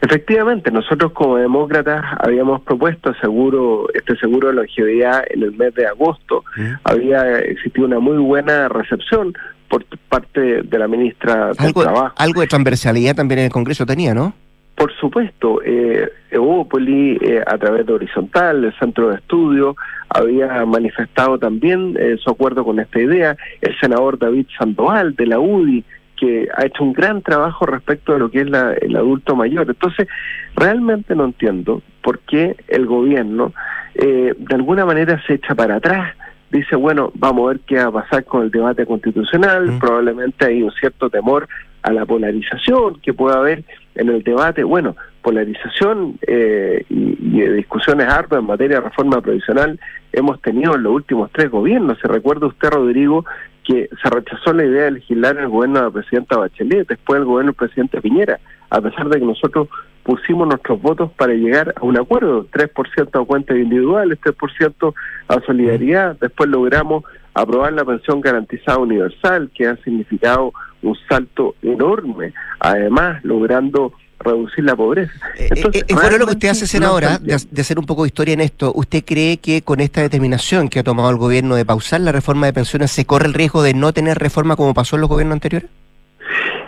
[0.01, 5.88] Efectivamente, nosotros como demócratas habíamos propuesto seguro, este seguro de longevidad en el mes de
[5.88, 6.43] agosto.
[6.84, 9.34] Había existido una muy buena recepción
[9.69, 12.13] por parte de la ministra del Trabajo.
[12.17, 14.34] Algo de transversalidad también en el Congreso tenía, ¿no?
[14.78, 19.76] Por supuesto, eh, eh, a través de Horizontal, el Centro de Estudio,
[20.08, 23.36] había manifestado también eh, su acuerdo con esta idea.
[23.60, 25.84] El senador David Sandoval de la UDI,
[26.16, 29.66] que ha hecho un gran trabajo respecto de lo que es el adulto mayor.
[29.68, 30.08] Entonces,
[30.56, 33.54] realmente no entiendo por qué el gobierno
[33.96, 36.16] eh, de alguna manera se echa para atrás
[36.52, 40.63] dice, bueno, vamos a ver qué va a pasar con el debate constitucional, probablemente hay
[40.63, 41.48] un cierto temor
[41.82, 43.63] a la polarización que pueda haber
[43.97, 44.63] en el debate.
[44.63, 49.79] Bueno, polarización eh, y, discusiones arduas en materia de reforma provisional
[50.12, 51.97] hemos tenido en los últimos tres gobiernos.
[51.99, 53.25] ¿Se recuerda usted, Rodrigo,
[53.63, 57.19] que se rechazó la idea de legislar en el gobierno de la presidenta Bachelet, después
[57.19, 59.67] el gobierno del presidente Piñera, a pesar de que nosotros
[60.03, 64.93] pusimos nuestros votos para llegar a un acuerdo, 3% a cuentas individuales, 3%
[65.27, 70.53] a solidaridad, después logramos aprobar la pensión garantizada universal, que ha significado
[70.89, 75.13] un salto enorme, además logrando reducir la pobreza.
[75.38, 78.08] Eh, eh, es bueno lo que usted hace, senadora, de, de, hacer un poco de
[78.08, 78.71] historia en esto.
[78.76, 82.47] ¿Usted cree que con esta determinación que ha tomado el gobierno de pausar la reforma
[82.47, 85.36] de pensiones se corre el riesgo de no tener reforma como pasó en los gobiernos
[85.36, 85.69] anteriores?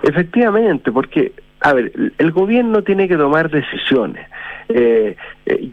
[0.04, 4.28] Efectivamente, porque, a ver, el gobierno tiene que tomar decisiones.
[4.70, 5.16] Eh,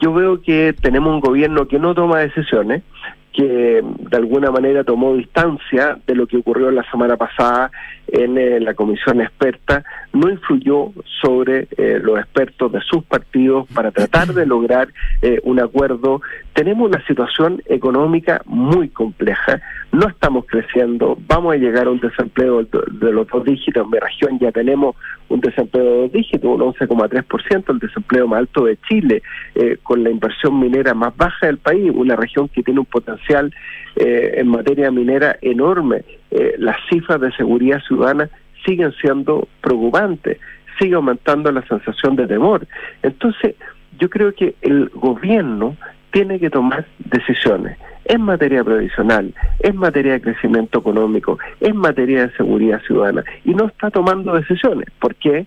[0.01, 2.83] yo veo que tenemos un gobierno que no toma decisiones,
[3.37, 7.71] que de alguna manera tomó distancia de lo que ocurrió la semana pasada
[8.09, 9.85] en eh, la comisión experta,
[10.17, 14.89] no influyó sobre eh, los expertos de sus partidos para tratar de lograr
[15.23, 16.23] eh, un acuerdo.
[16.55, 19.61] Tenemos una situación económica muy compleja,
[19.93, 23.99] no estamos creciendo, vamos a llegar a un desempleo de los dos dígitos, en mi
[23.99, 24.97] región ya tenemos
[25.29, 29.23] un desempleo de dos dígitos, un 11,3%, el desempleo más alto de Chile,
[29.83, 33.53] con la inversión minera más baja del país, una región que tiene un potencial
[33.97, 36.05] en materia minera enorme.
[36.31, 38.29] Eh, las cifras de seguridad ciudadana
[38.67, 40.39] siguen siendo preocupantes,
[40.79, 42.67] sigue aumentando la sensación de temor.
[43.03, 43.55] Entonces,
[43.99, 45.77] yo creo que el gobierno
[46.11, 52.37] tiene que tomar decisiones en materia previsional, en materia de crecimiento económico, en materia de
[52.37, 54.87] seguridad ciudadana, y no está tomando decisiones.
[55.01, 55.27] ¿Por qué?
[55.37, 55.47] porque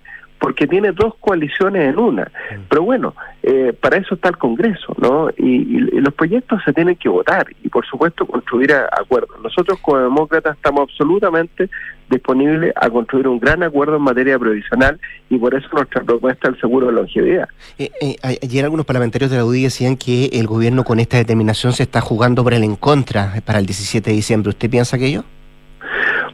[0.67, 2.23] tiene dos coaliciones en una.
[2.23, 2.62] Mm.
[2.69, 5.30] Pero bueno, eh, para eso está el Congreso, ¿no?
[5.38, 9.38] Y, los proyectos se tienen que votar y, por supuesto, construir acuerdos.
[9.43, 11.69] Nosotros, como demócratas, estamos absolutamente
[12.10, 14.99] disponibles a construir un gran acuerdo en materia previsional
[15.30, 17.47] y por eso nuestra propuesta el seguro de longevidad.
[17.78, 21.73] Eh, eh, ayer algunos parlamentarios de la UDI decían que el gobierno con esta determinación
[21.73, 24.49] se está jugando por el en contra para el 17 de diciembre.
[24.49, 25.23] ¿Usted piensa aquello?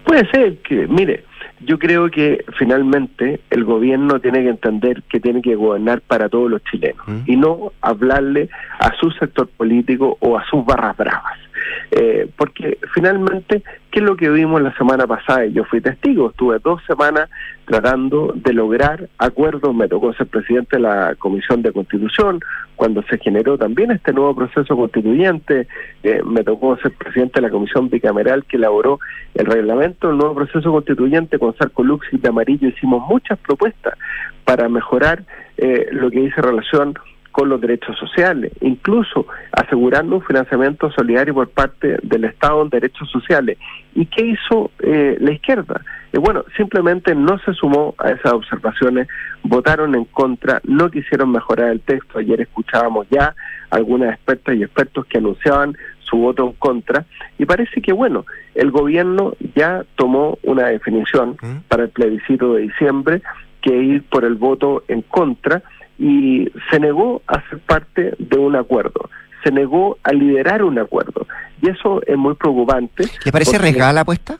[0.06, 1.26] Puede ser que, mire,
[1.65, 6.49] yo creo que finalmente el gobierno tiene que entender que tiene que gobernar para todos
[6.49, 7.19] los chilenos mm.
[7.25, 8.49] y no hablarle
[8.80, 11.44] a su sector político o a sus barras bravas.
[11.91, 15.45] Eh, porque finalmente, ¿qué es lo que vimos la semana pasada?
[15.45, 17.30] Yo fui testigo, estuve dos semanas
[17.65, 22.39] tratando de lograr acuerdos, me tocó ser presidente de la Comisión de Constitución,
[22.75, 25.67] cuando se generó también este nuevo proceso constituyente,
[26.04, 28.99] eh, me tocó ser presidente de la Comisión Bicameral que elaboró
[29.34, 33.97] el reglamento del nuevo proceso constituyente con Sarco Lux y de Amarillo, hicimos muchas propuestas
[34.43, 35.23] para mejorar
[35.58, 36.95] eh, lo que dice relación
[37.36, 43.12] con los derechos sociales, incluso asegurando un financiamiento solidario por parte del Estado en derechos
[43.12, 43.58] sociales.
[43.93, 45.82] ¿Y qué hizo eh, la izquierda?
[46.13, 49.10] Eh, bueno, simplemente no se sumó a esas observaciones,
[49.43, 52.19] votaron en contra, no quisieron mejorar el texto.
[52.19, 53.36] Ayer escuchábamos ya
[53.69, 55.76] algunas expertas y expertos que anunciaban
[56.10, 57.06] su voto en contra
[57.38, 61.36] y parece que bueno, el gobierno ya tomó una definición
[61.67, 63.21] para el plebiscito de diciembre
[63.62, 65.63] que ir por el voto en contra
[65.97, 69.10] y se negó a ser parte de un acuerdo,
[69.43, 71.27] se negó a liderar un acuerdo.
[71.62, 73.05] Y eso es muy preocupante.
[73.24, 74.38] ¿Le parece regala la apuesta?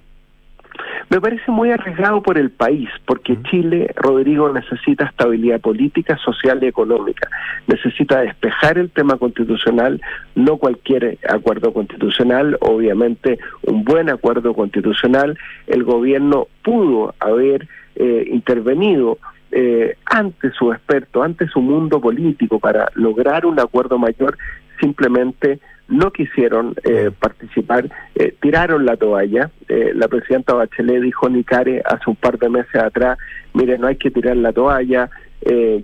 [1.10, 6.68] Me parece muy arriesgado por el país, porque Chile, Rodrigo, necesita estabilidad política, social y
[6.68, 7.30] económica.
[7.68, 10.02] Necesita despejar el tema constitucional,
[10.34, 15.38] no cualquier acuerdo constitucional, obviamente un buen acuerdo constitucional.
[15.68, 19.20] El gobierno pudo haber eh, intervenido
[19.56, 24.38] eh, ante su experto, ante su mundo político para lograr un acuerdo mayor,
[24.82, 29.50] simplemente no quisieron eh, participar, eh, tiraron la toalla.
[29.70, 33.18] Eh, la presidenta Bachelet dijo Nicare hace un par de meses atrás,
[33.54, 35.10] mire, no hay que tirar la toalla,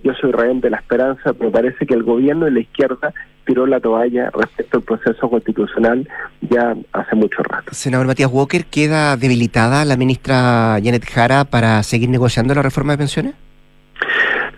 [0.02, 3.14] yo soy rehén de la esperanza, pero parece que el gobierno y la izquierda
[3.46, 6.08] tiró la toalla respecto al proceso constitucional
[6.40, 7.72] ya hace mucho rato.
[7.72, 12.98] Senador Matías Walker, ¿queda debilitada la ministra Janet Jara para seguir negociando la reforma de
[12.98, 13.34] pensiones?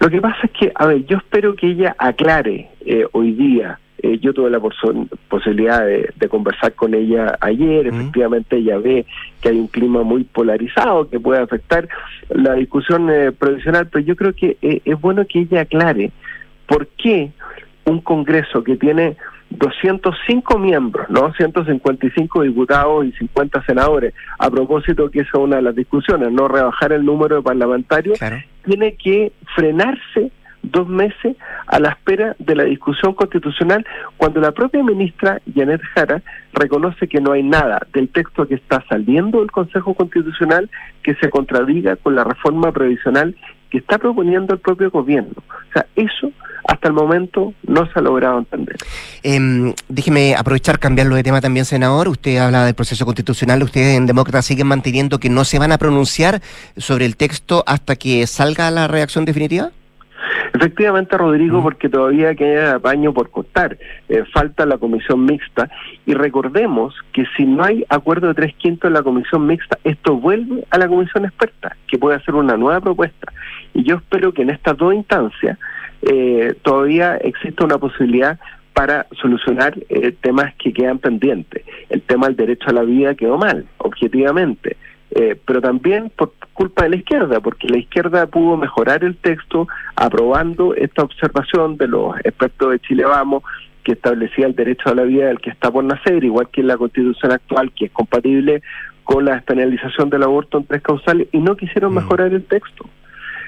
[0.04, 2.68] Lo que pasa es que, a ver, yo espero que ella aclare
[3.12, 3.78] hoy día.
[4.04, 9.06] Eh, yo tuve la posibilidad de, conversar con ella ayer, efectivamente ella ve
[9.40, 11.88] que hay un clima muy polarizado que puede afectar
[12.28, 16.10] la discusión eh, provisional, pero yo creo que eh, es bueno que ella aclare
[16.66, 17.30] por qué
[17.86, 19.16] un Congreso que tiene
[19.50, 21.32] 205 miembros, ¿no?
[21.34, 26.48] 155 diputados y 50 senadores, a propósito que esa es una de las discusiones, no
[26.48, 28.18] rebajar el número de parlamentarios,
[28.64, 30.30] tiene que frenarse
[30.62, 31.36] dos meses
[31.66, 33.84] a la espera de la discusión constitucional
[34.16, 36.22] cuando la propia ministra Janet Jara
[36.52, 40.70] reconoce que no hay nada del texto que está saliendo del Consejo Constitucional
[41.02, 43.36] que se contradiga con la reforma previsional
[43.74, 45.34] que está proponiendo el propio gobierno.
[45.36, 46.30] O sea, eso
[46.68, 48.76] hasta el momento no se ha logrado entender.
[49.24, 52.06] Eh, déjeme aprovechar, cambiarlo de tema también, senador.
[52.06, 53.64] Usted habla del proceso constitucional.
[53.64, 56.40] Ustedes en Demócrata siguen manteniendo que no se van a pronunciar
[56.76, 59.72] sobre el texto hasta que salga la reacción definitiva.
[60.54, 63.76] Efectivamente, Rodrigo, porque todavía queda apaño por contar.
[64.08, 65.68] Eh, falta la comisión mixta
[66.06, 70.16] y recordemos que si no hay acuerdo de tres quintos en la comisión mixta, esto
[70.16, 73.32] vuelve a la comisión experta, que puede hacer una nueva propuesta.
[73.74, 75.58] Y yo espero que en estas dos instancias
[76.02, 78.38] eh, todavía exista una posibilidad
[78.74, 81.64] para solucionar eh, temas que quedan pendientes.
[81.90, 84.76] El tema del derecho a la vida quedó mal, objetivamente.
[85.16, 89.68] Eh, pero también por culpa de la izquierda, porque la izquierda pudo mejorar el texto
[89.94, 93.44] aprobando esta observación de los expertos de Chile Vamos,
[93.84, 96.66] que establecía el derecho a la vida del que está por nacer, igual que en
[96.66, 98.62] la constitución actual, que es compatible
[99.04, 101.96] con la despenalización del aborto en tres causales, y no quisieron mm.
[101.96, 102.84] mejorar el texto.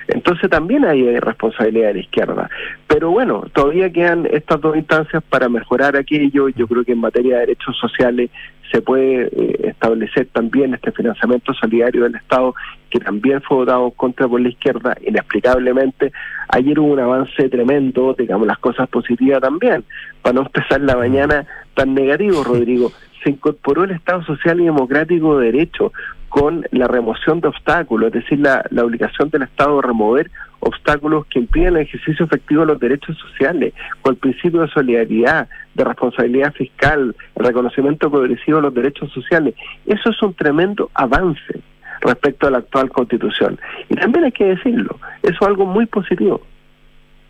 [0.09, 2.51] Entonces también hay responsabilidad de la izquierda.
[2.87, 6.49] Pero bueno, todavía quedan estas dos instancias para mejorar aquello.
[6.49, 8.31] Yo creo que en materia de derechos sociales
[8.71, 12.55] se puede eh, establecer también este financiamiento solidario del Estado
[12.91, 16.12] que también fue votado contra por la izquierda inexplicablemente.
[16.49, 19.85] Ayer hubo un avance tremendo, digamos las cosas positivas también,
[20.23, 22.93] para no empezar la mañana tan negativo, Rodrigo.
[23.23, 25.93] Se incorporó el Estado Social y Democrático de Derecho
[26.29, 31.27] con la remoción de obstáculos, es decir, la, la obligación del Estado de remover obstáculos
[31.27, 33.72] que impiden el ejercicio efectivo de los derechos sociales,
[34.03, 39.55] con el principio de solidaridad, de responsabilidad fiscal, el reconocimiento progresivo de los derechos sociales.
[39.87, 41.61] Eso es un tremendo avance
[42.01, 43.59] respecto a la actual constitución.
[43.89, 46.41] Y también hay que decirlo, eso es algo muy positivo.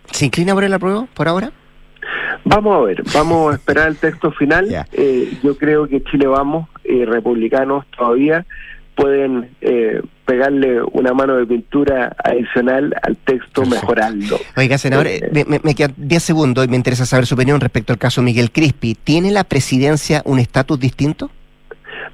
[0.07, 1.51] ¿Se inclina por el apruebo por ahora?
[2.45, 4.67] Vamos a ver, vamos a esperar el texto final.
[4.93, 8.47] Eh, yo creo que Chile Vamos, eh, republicanos todavía,
[8.97, 14.39] pueden eh, pegarle una mano de pintura adicional al texto, mejorando.
[14.57, 17.93] Oiga, senador, eh, me, me, quedan 10 segundos y me interesa saber su opinión respecto
[17.93, 18.95] al caso Miguel Crispi.
[18.95, 21.31] ¿Tiene la presidencia un estatus distinto?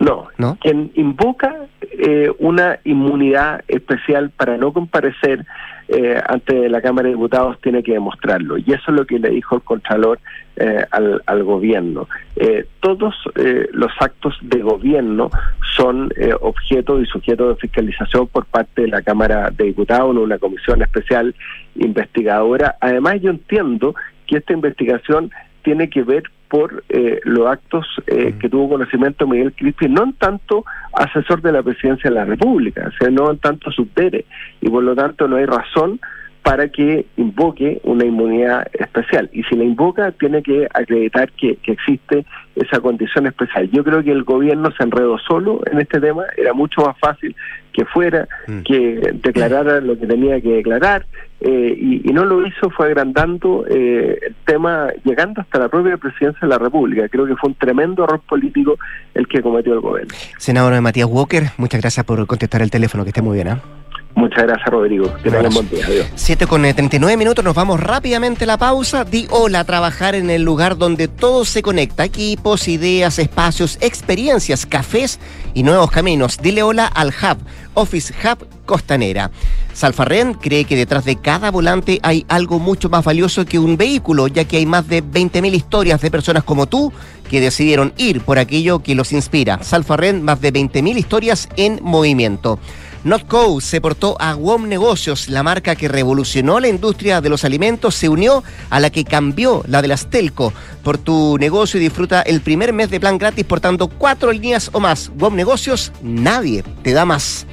[0.00, 0.58] No, ¿No?
[0.60, 5.46] quien invoca eh, una inmunidad especial para no comparecer
[5.92, 8.56] eh, ante la Cámara de Diputados tiene que demostrarlo.
[8.56, 10.18] Y eso es lo que le dijo el Contralor
[10.56, 12.08] eh, al, al, gobierno.
[12.36, 15.30] Eh, todos eh, los actos de gobierno
[15.76, 20.38] son eh, objeto y sujeto de fiscalización por parte de la Cámara de Diputados, una
[20.38, 21.34] comisión especial
[21.74, 22.76] investigadora.
[22.80, 23.94] Además, yo entiendo
[24.26, 25.30] que esta investigación
[25.62, 30.12] tiene que ver por eh, los actos eh, que tuvo conocimiento Miguel Crispi, no en
[30.12, 34.26] tanto asesor de la presidencia de la República, o sea, no en tanto subdere,
[34.60, 35.98] y por lo tanto no hay razón
[36.42, 39.30] para que invoque una inmunidad especial.
[39.32, 42.26] Y si la invoca, tiene que acreditar que, que, existe
[42.56, 43.70] esa condición especial.
[43.70, 47.34] Yo creo que el gobierno se enredó solo en este tema, era mucho más fácil
[47.72, 48.60] que fuera, mm.
[48.62, 51.06] que declarara lo que tenía que declarar,
[51.40, 55.96] eh, y, y, no lo hizo, fue agrandando eh, el tema, llegando hasta la propia
[55.96, 57.08] presidencia de la República.
[57.08, 58.78] Creo que fue un tremendo error político
[59.14, 60.14] el que cometió el gobierno.
[60.38, 63.48] Senador Matías Walker, muchas gracias por contestar el teléfono, que esté muy bien.
[63.48, 63.81] ¿eh?
[64.14, 65.12] Muchas gracias, Rodrigo.
[65.22, 65.86] Que tengan buen día.
[65.86, 66.06] Adiós.
[66.14, 69.04] 7 con 39 minutos, nos vamos rápidamente a la pausa.
[69.04, 72.04] Di hola a trabajar en el lugar donde todo se conecta.
[72.04, 75.18] Equipos, ideas, espacios, experiencias, cafés
[75.54, 76.38] y nuevos caminos.
[76.42, 77.38] Dile hola al Hub,
[77.74, 79.30] Office Hub Costanera.
[79.72, 84.28] Salfarren cree que detrás de cada volante hay algo mucho más valioso que un vehículo,
[84.28, 86.92] ya que hay más de 20.000 historias de personas como tú
[87.30, 89.62] que decidieron ir por aquello que los inspira.
[89.62, 92.58] Salfarren, más de 20.000 historias en movimiento.
[93.04, 97.96] Notco se portó a WOM Negocios, la marca que revolucionó la industria de los alimentos,
[97.96, 100.52] se unió a la que cambió la de las Telco.
[100.84, 104.78] Por tu negocio y disfruta el primer mes de plan gratis portando cuatro líneas o
[104.78, 105.10] más.
[105.16, 107.44] WOM Negocios, nadie te da más.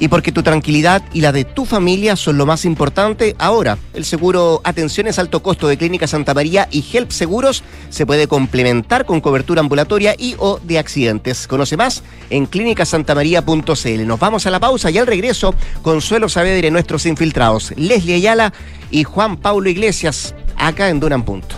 [0.00, 4.04] Y porque tu tranquilidad y la de tu familia son lo más importante, ahora el
[4.04, 9.20] seguro Atenciones Alto Costo de Clínica Santa María y Help Seguros se puede complementar con
[9.20, 11.48] cobertura ambulatoria y o de accidentes.
[11.48, 14.06] Conoce más en clínicasantamaría.cl.
[14.06, 18.52] Nos vamos a la pausa y al regreso, Consuelo Saavedra y nuestros infiltrados, Leslie Ayala
[18.90, 21.56] y Juan Paulo Iglesias, acá en Dunan Punto.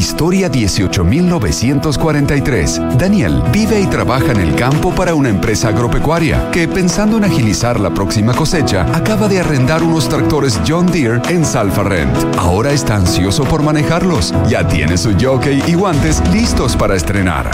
[0.00, 2.80] Historia 18943.
[2.96, 7.78] Daniel vive y trabaja en el campo para una empresa agropecuaria que, pensando en agilizar
[7.78, 12.16] la próxima cosecha, acaba de arrendar unos tractores John Deere en Salfarrent.
[12.38, 14.32] Ahora está ansioso por manejarlos.
[14.48, 17.50] Ya tiene su jockey y guantes listos para estrenar.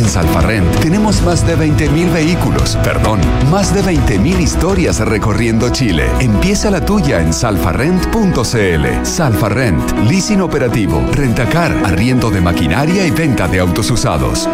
[0.00, 3.20] En Salfarrent tenemos más de 20.000 vehículos, perdón,
[3.50, 6.06] más de 20.000 historias recorriendo Chile.
[6.20, 9.04] Empieza la tuya en salfarrent.cl.
[9.04, 14.48] Salfarrent, leasing operativo, rentacar, arriendo de maquinaria y venta de autos usados.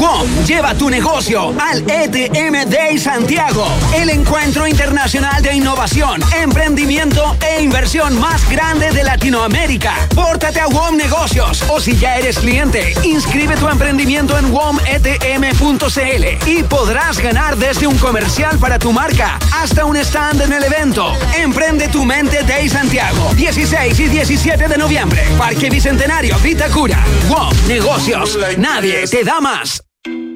[0.00, 7.62] WOM lleva tu negocio al ETM Day Santiago, el encuentro internacional de innovación, emprendimiento e
[7.62, 9.92] inversión más grande de Latinoamérica.
[10.14, 16.62] Pórtate a WOM Negocios o si ya eres cliente, inscribe tu emprendimiento en wometm.cl y
[16.62, 21.12] podrás ganar desde un comercial para tu marca hasta un stand en el evento.
[21.36, 27.04] Emprende tu mente Day Santiago, 16 y 17 de noviembre, Parque Bicentenario, Vitacura.
[27.28, 29.82] WOM Negocios, nadie te da más.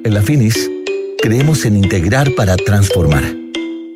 [0.05, 0.70] En la Finis,
[1.22, 3.24] creemos en integrar para transformar.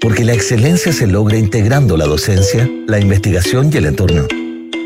[0.00, 4.26] Porque la excelencia se logra integrando la docencia, la investigación y el entorno.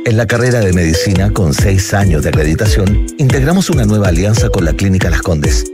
[0.05, 4.64] En la carrera de medicina, con seis años de acreditación, integramos una nueva alianza con
[4.64, 5.70] la Clínica Las Condes.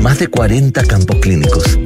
[0.00, 1.80] Más de 40 campos clínicos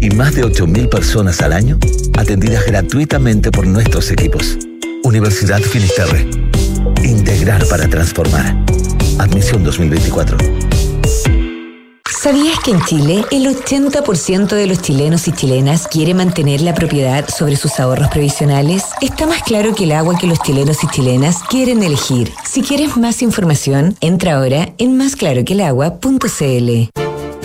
[0.00, 1.80] y más de 8.000 personas al año
[2.16, 4.56] atendidas gratuitamente por nuestros equipos.
[5.02, 6.30] Universidad Finisterre.
[7.02, 8.56] Integrar para transformar.
[9.18, 10.38] Admisión 2024.
[12.26, 17.24] ¿Sabías que en Chile el 80% de los chilenos y chilenas quiere mantener la propiedad
[17.28, 18.82] sobre sus ahorros previsionales?
[19.00, 22.32] Está más claro que el agua que los chilenos y chilenas quieren elegir.
[22.44, 26.90] Si quieres más información, entra ahora en másclaroquelagua.cl.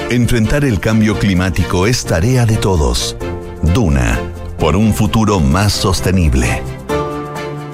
[0.10, 3.16] Enfrentar el cambio climático es tarea de todos.
[3.62, 4.20] Duna,
[4.58, 6.64] por un futuro más sostenible.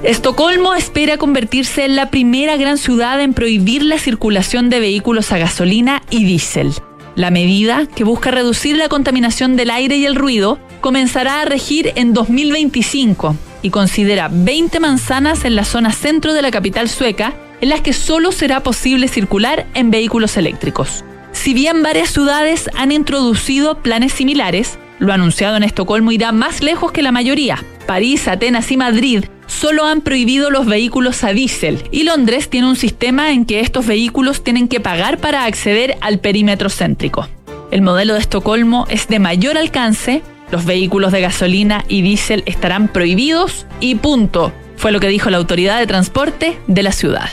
[0.03, 5.38] Estocolmo espera convertirse en la primera gran ciudad en prohibir la circulación de vehículos a
[5.38, 6.74] gasolina y diésel.
[7.18, 11.91] La medida, que busca reducir la contaminación del aire y el ruido, comenzará a regir
[11.95, 17.70] en 2025 y considera 20 manzanas en la zona centro de la capital sueca en
[17.70, 21.03] las que solo será posible circular en vehículos eléctricos.
[21.32, 26.91] Si bien varias ciudades han introducido planes similares, lo anunciado en Estocolmo irá más lejos
[26.91, 27.63] que la mayoría.
[27.88, 32.75] París, Atenas y Madrid solo han prohibido los vehículos a diésel y Londres tiene un
[32.75, 37.27] sistema en que estos vehículos tienen que pagar para acceder al perímetro céntrico.
[37.71, 40.21] El modelo de Estocolmo es de mayor alcance,
[40.51, 45.37] los vehículos de gasolina y diésel estarán prohibidos y punto, fue lo que dijo la
[45.37, 47.29] autoridad de transporte de la ciudad.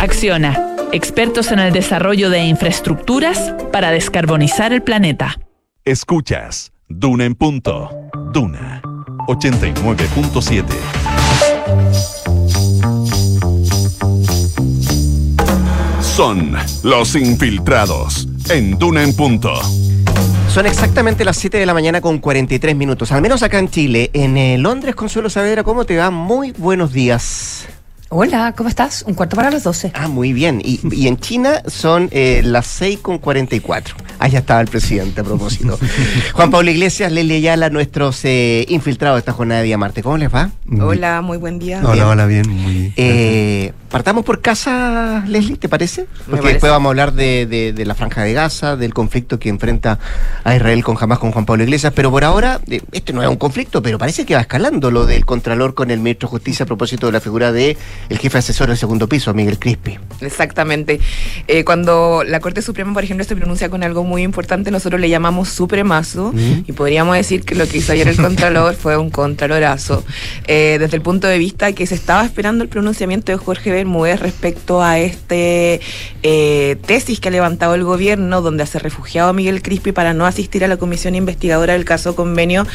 [0.00, 5.38] Acciona, expertos en el desarrollo de infraestructuras para descarbonizar el planeta.
[5.84, 7.90] Escuchas Duna en punto.
[8.32, 8.82] Duna
[9.26, 11.13] 89.7.
[16.14, 16.54] Son
[16.84, 19.52] los infiltrados en Duna en punto.
[20.48, 24.10] Son exactamente las 7 de la mañana con 43 minutos, al menos acá en Chile.
[24.12, 26.12] En eh, Londres, Consuelo Saavedra, ¿cómo te va?
[26.12, 27.66] Muy buenos días.
[28.10, 29.02] Hola, ¿cómo estás?
[29.08, 29.90] Un cuarto para las 12.
[29.94, 30.60] Ah, muy bien.
[30.64, 33.96] Y, y en China son eh, las 6 con 44.
[34.20, 35.78] Allá estaba el presidente a propósito.
[36.34, 40.04] Juan Pablo Iglesias, Lely Ayala, nuestros eh, infiltrados de esta jornada de día martes.
[40.04, 40.50] ¿Cómo les va?
[40.80, 41.80] Hola, muy buen día.
[41.84, 42.92] Hola, hola, bien, muy bien.
[42.96, 46.04] Eh, partamos por casa, Leslie, ¿te parece?
[46.26, 46.52] Porque parece.
[46.52, 49.98] después vamos a hablar de, de- de la franja de Gaza, del conflicto que enfrenta
[50.44, 51.92] a Israel con Hamas, con Juan Pablo Iglesias.
[51.96, 52.60] Pero por ahora,
[52.92, 55.98] este no es un conflicto, pero parece que va escalando lo del Contralor con el
[55.98, 57.76] Ministro de Justicia a propósito de la figura de
[58.08, 59.98] el jefe asesor del segundo piso, Miguel Crispi.
[60.20, 61.00] Exactamente.
[61.48, 65.08] Eh, cuando la Corte Suprema, por ejemplo, se pronuncia con algo muy importante, nosotros le
[65.08, 66.64] llamamos supremazo Mm.
[66.66, 70.04] y podríamos decir que lo que hizo ayer el Contralor fue un contralorazo.
[70.46, 74.20] Eh, desde el punto de vista que se estaba esperando el pronunciamiento de Jorge Bermúdez
[74.20, 75.80] respecto a este
[76.22, 80.26] eh, tesis que ha levantado el gobierno, donde se refugiado a Miguel Crispi para no
[80.26, 82.66] asistir a la comisión investigadora del caso convenio,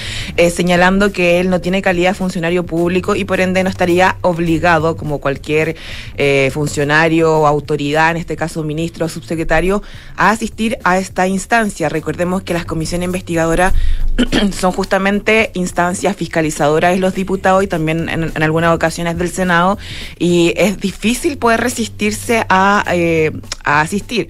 [0.54, 4.96] señalando que él no tiene calidad de funcionario público y por ende no estaría obligado,
[4.96, 5.76] como cualquier
[6.16, 9.82] eh, funcionario o autoridad, en este caso ministro o subsecretario,
[10.16, 11.89] a asistir a esta instancia.
[11.89, 13.74] Recordemos que las comisiones investigadoras
[14.53, 19.78] son justamente instancias fiscalizadoras de los diputados y también en, algunas ocasiones del Senado
[20.20, 23.32] y es difícil poder resistirse a, eh,
[23.64, 24.30] a asistir.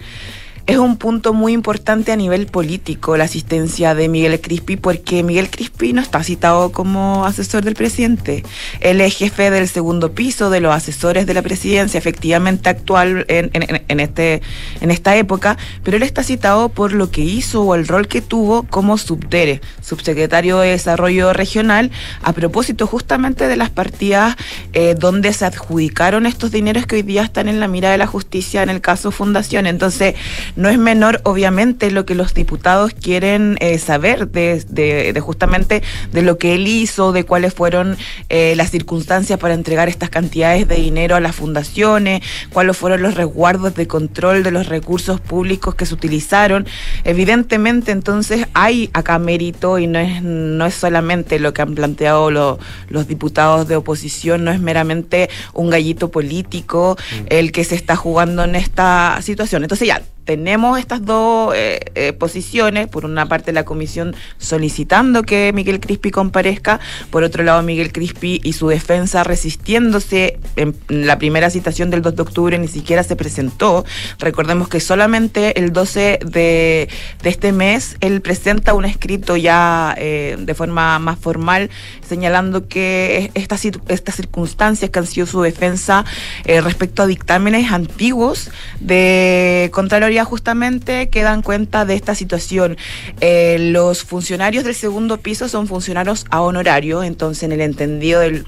[0.70, 5.50] Es un punto muy importante a nivel político la asistencia de Miguel Crispi porque Miguel
[5.50, 8.44] Crispi no está citado como asesor del presidente.
[8.80, 14.00] Él es jefe del segundo piso de los asesores de la presidencia, efectivamente actual en,
[14.00, 14.44] este,
[14.80, 18.22] en esta época, pero él está citado por lo que hizo o el rol que
[18.22, 21.90] tuvo como subdere, subsecretario de Desarrollo Regional,
[22.22, 24.36] a propósito justamente de las partidas
[24.74, 28.06] eh, donde se adjudicaron estos dineros que hoy día están en la mira de la
[28.06, 29.66] justicia en el caso Fundación.
[29.66, 30.14] Entonces,
[30.60, 35.82] no es menor, obviamente, lo que los diputados quieren eh, saber de, de- de justamente
[36.12, 37.98] de lo que él hizo, de cuáles fueron
[38.30, 43.16] eh, las circunstancias para entregar estas cantidades de dinero a las fundaciones, cuáles fueron los
[43.16, 46.68] resguardos de control de los recursos públicos que se utilizaron.
[47.06, 52.32] Evidentemente, entonces, hay acá mérito y no es, no es solamente lo que han planteado
[52.32, 56.98] lo- los diputados de oposición, no es meramente un gallito político
[57.28, 59.64] el que se está jugando en esta situación.
[59.64, 65.52] Entonces ya, tenemos estas dos eh, eh, posiciones, por una parte la comisión solicitando que
[65.56, 71.50] Miguel Crispi comparezca, por otro lado Miguel Crispi y su defensa resistiéndose en la primera
[71.50, 73.86] citación del 2 de octubre ni siquiera se presentó.
[74.20, 76.90] Recordemos que solamente el 12 de,
[77.24, 81.72] este mes él presenta un escrito ya eh, de forma más formal
[82.10, 86.04] señalando que estas, cir- estas circunstancias que han sido su defensa
[86.46, 88.50] eh, respecto a dictámenes antiguos
[88.80, 92.76] de Contraloría justamente que dan cuenta de esta situación.
[93.22, 98.46] Eh, los funcionarios del segundo piso son funcionarios a honorario, entonces en el entendido del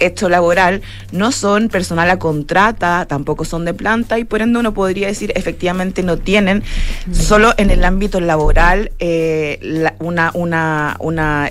[0.00, 0.80] hecho laboral
[1.12, 5.32] no son personal a contrata, tampoco son de planta y por ende uno podría decir
[5.36, 6.62] efectivamente no tienen
[7.12, 9.60] solo en el ámbito laboral eh,
[10.00, 11.48] una una una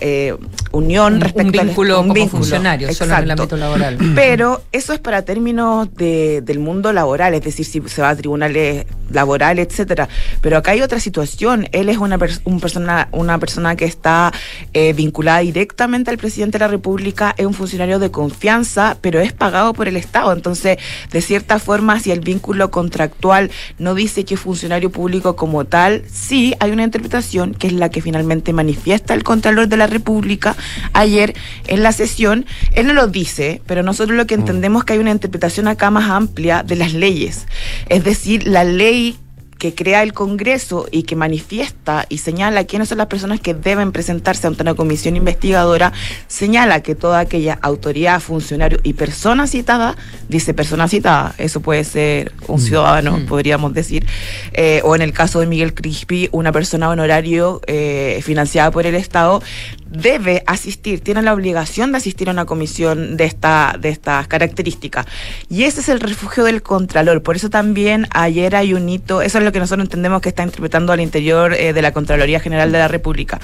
[0.71, 3.43] unión Un- respecto un al- vínculo un como vínculo, funcionario, solo en el exacto.
[3.43, 3.97] ámbito laboral.
[4.15, 8.15] Pero eso es para términos de- del mundo laboral, es decir, si se va a
[8.15, 10.07] tribunales laborales, etcétera.
[10.41, 11.67] Pero acá hay otra situación.
[11.73, 14.31] Él es una, pers- un persona, una persona que está
[14.73, 19.33] eh, vinculada directamente al presidente de la República, es un funcionario de confianza, pero es
[19.33, 20.31] pagado por el Estado.
[20.31, 20.77] Entonces,
[21.11, 26.03] de cierta forma, si el vínculo contractual no dice que es funcionario público como tal,
[26.11, 30.55] sí hay una interpretación que es la que finalmente manifiesta el Contralor de la República
[30.93, 31.33] ayer
[31.67, 32.45] en la sesión.
[32.73, 35.91] Él no lo dice, pero nosotros lo que entendemos es que hay una interpretación acá
[35.91, 37.45] más amplia de las leyes.
[37.89, 39.17] Es decir, la ley
[39.61, 43.91] que crea el Congreso y que manifiesta y señala quiénes son las personas que deben
[43.91, 45.93] presentarse ante una comisión investigadora,
[46.27, 49.95] señala que toda aquella autoridad, funcionario y persona citada,
[50.29, 54.07] dice persona citada, eso puede ser un ciudadano, podríamos decir,
[54.53, 58.95] eh, o en el caso de Miguel Crispi, una persona honorario eh, financiada por el
[58.95, 59.43] Estado,
[59.91, 65.05] debe asistir, tiene la obligación de asistir a una comisión de, esta, de estas características.
[65.49, 67.21] Y ese es el refugio del Contralor.
[67.21, 70.43] Por eso también ayer hay un hito, eso es lo que nosotros entendemos que está
[70.43, 73.39] interpretando al interior eh, de la Contraloría General de la República.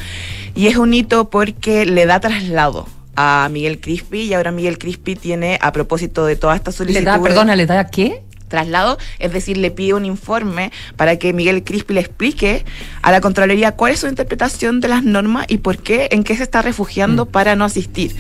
[0.56, 2.88] Y es un hito porque le da traslado
[3.18, 7.06] a Miguel Crispi y ahora Miguel Crispi tiene, a propósito de toda esta ¿Le solicitud...
[7.06, 8.24] da, perdona, le da qué?
[8.48, 12.66] Traslado, es decir, le pide un informe para que Miguel Crispi le explique
[13.02, 16.36] a la Contraloría cuál es su interpretación de las normas y por qué, en qué
[16.36, 18.16] se está refugiando para no asistir.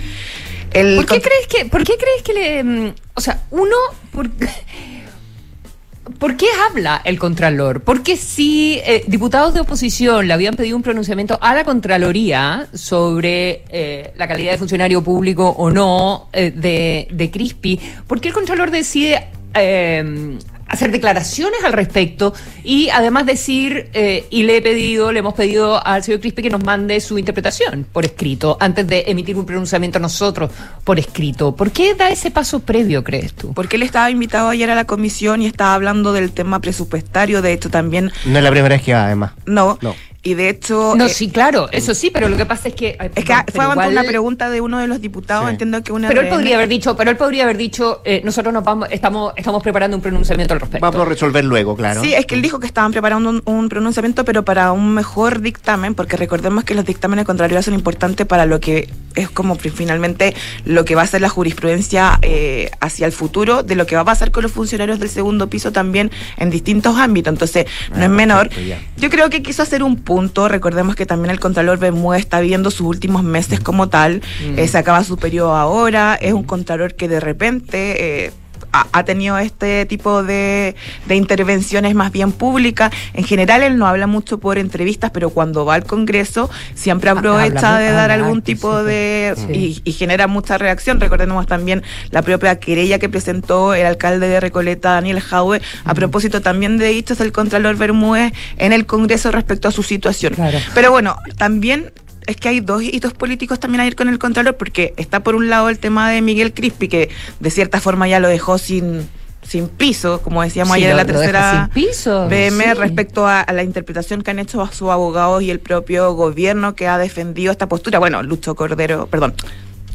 [0.71, 3.75] El ¿Por qué crees que, por qué crees que le, mm, o sea, uno,
[4.11, 4.29] por,
[6.19, 7.81] ¿por qué habla el Contralor?
[7.81, 13.63] Porque si eh, diputados de oposición le habían pedido un pronunciamiento a la Contraloría sobre
[13.69, 18.33] eh, la calidad de funcionario público o no eh, de, de Crispi, ¿por qué el
[18.33, 19.27] Contralor decide
[19.61, 20.37] eh,
[20.67, 22.33] hacer declaraciones al respecto
[22.63, 26.49] y además decir, eh, y le he pedido, le hemos pedido al señor Crispi que
[26.49, 30.51] nos mande su interpretación por escrito, antes de emitir un pronunciamiento nosotros
[30.83, 31.55] por escrito.
[31.55, 33.53] ¿Por qué da ese paso previo, crees tú?
[33.53, 37.53] Porque él estaba invitado ayer a la comisión y estaba hablando del tema presupuestario, de
[37.53, 39.31] hecho también No es la primera vez que va, además.
[39.45, 39.77] No.
[39.81, 39.95] No.
[40.27, 40.93] Y de hecho...
[40.97, 42.97] No, eh, sí, claro, eso sí, pero lo que pasa es que...
[43.15, 45.51] Es que fue ante una pregunta de uno de los diputados, Sí.
[45.51, 46.09] entiendo que una...
[46.09, 49.31] Pero él podría haber dicho, pero él podría haber dicho, eh, nosotros nos vamos, estamos,
[49.37, 50.85] estamos preparando un pronunciamiento al respecto.
[50.85, 52.01] Vamos a resolver luego, claro.
[52.01, 55.39] Sí, es que él dijo que estaban preparando un, un pronunciamiento, pero para un mejor
[55.39, 59.69] dictamen, porque recordemos que los dictámenes contrarios son importantes para lo que es como fi-
[59.69, 63.95] finalmente lo que va a ser la jurisprudencia eh, hacia el futuro, de lo que
[63.95, 67.31] va a pasar con los funcionarios del segundo piso también en distintos ámbitos.
[67.31, 67.65] Entonces,
[67.95, 68.49] no es menor.
[68.97, 70.16] Yo creo que quiso hacer un punto.
[70.47, 74.21] Recordemos que también el Contralor Bermúdez está viendo sus últimos meses como tal.
[74.45, 74.59] Mm.
[74.59, 76.15] Eh, se acaba su periodo ahora.
[76.15, 78.33] Es un Contralor que de repente.
[78.71, 82.91] Ha ha tenido este tipo de, de intervenciones más bien públicas.
[83.13, 87.75] En general él no habla mucho por entrevistas, pero cuando va al Congreso siempre aprovecha
[87.75, 89.33] habla de dar habla algún tipo de...
[89.35, 89.81] sí.
[89.85, 90.99] Y, y genera mucha reacción.
[90.99, 96.41] Recordemos también la propia querella que presentó el alcalde de Recoleta, Daniel Jaue, a propósito
[96.41, 100.35] también de dichos del Contralor Bermúdez en el Congreso respecto a su situación.
[100.73, 101.91] Pero bueno, también
[102.27, 105.35] es que hay dos hitos políticos también a ir con el Contralor, porque está por
[105.35, 107.09] un lado el tema de Miguel Crispi, que
[107.39, 109.09] de cierta forma ya lo dejó sin
[109.43, 112.73] sin piso, como decíamos Sí, ayer en la tercera piso, BM sí.
[112.73, 116.75] respecto a, a la interpretación que han hecho a sus abogados y el propio gobierno
[116.75, 117.97] que ha defendido esta postura.
[117.97, 119.33] Bueno, Lucho Cordero, perdón.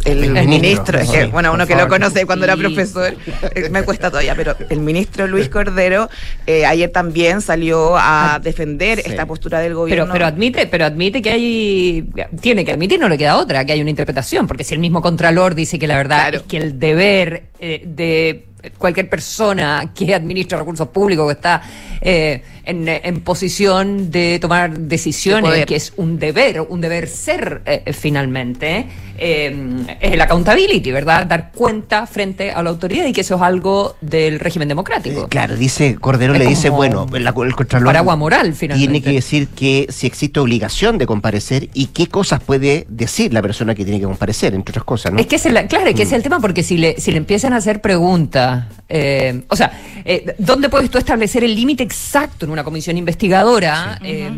[0.05, 3.15] El, El ministro, ministro, es que, bueno, uno que lo conoce cuando era profesor,
[3.55, 6.09] eh, me cuesta todavía, pero el ministro Luis Cordero
[6.47, 10.13] eh, ayer también salió a defender esta postura del gobierno.
[10.13, 13.81] pero admite, pero admite que hay, tiene que admitir, no le queda otra, que hay
[13.81, 17.45] una interpretación, porque si el mismo Contralor dice que la verdad es que el deber
[17.61, 18.47] eh, de
[18.79, 21.63] cualquier persona que administra recursos públicos, que está
[22.01, 27.63] eh, en, en posición de tomar De decisiones, que es un deber, un deber ser
[27.67, 28.87] eh, finalmente,
[29.19, 31.27] eh, es el accountability, ¿verdad?
[31.27, 35.29] Dar cuenta frente a la autoridad y que eso es algo del régimen democrático.
[35.29, 38.93] Claro, dice Cordero, Es le dice, bueno, la- el Contralor paraguas moral, finalmente.
[38.93, 43.43] tiene que decir que si existe obligación de comparecer y qué cosas puede decir la
[43.43, 45.19] persona que tiene que comparecer, entre otras cosas, ¿no?
[45.19, 46.15] Es que es el, claro, es que ese es Mm.
[46.17, 49.73] el tema, porque si le, si le empiezan a hacer preguntas, eh, o sea,
[50.05, 54.31] eh, ¿dónde puedes tú establecer el límite exacto en una comisión investigadora eh,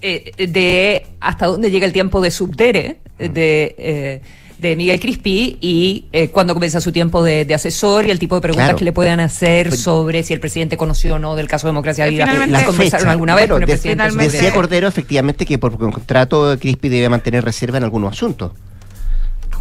[0.00, 4.20] eh, de hasta dónde llega el tiempo de subdere de, eh,
[4.58, 8.34] de Miguel Crispi y eh, cuándo comienza su tiempo de, de asesor y el tipo
[8.36, 8.78] de preguntas Claro.
[8.78, 12.26] que le puedan hacer sobre si el presidente conoció o no del caso Democracia Viva?
[12.46, 14.16] ¿Las conversaron alguna vez con el de- presidente?
[14.16, 18.52] Decía Cordero efectivamente que por contrato Crispi debe mantener reserva en algunos asuntos.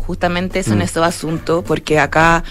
[0.05, 0.83] Justamente eso en Mm.
[0.83, 2.43] esos asuntos, porque acá,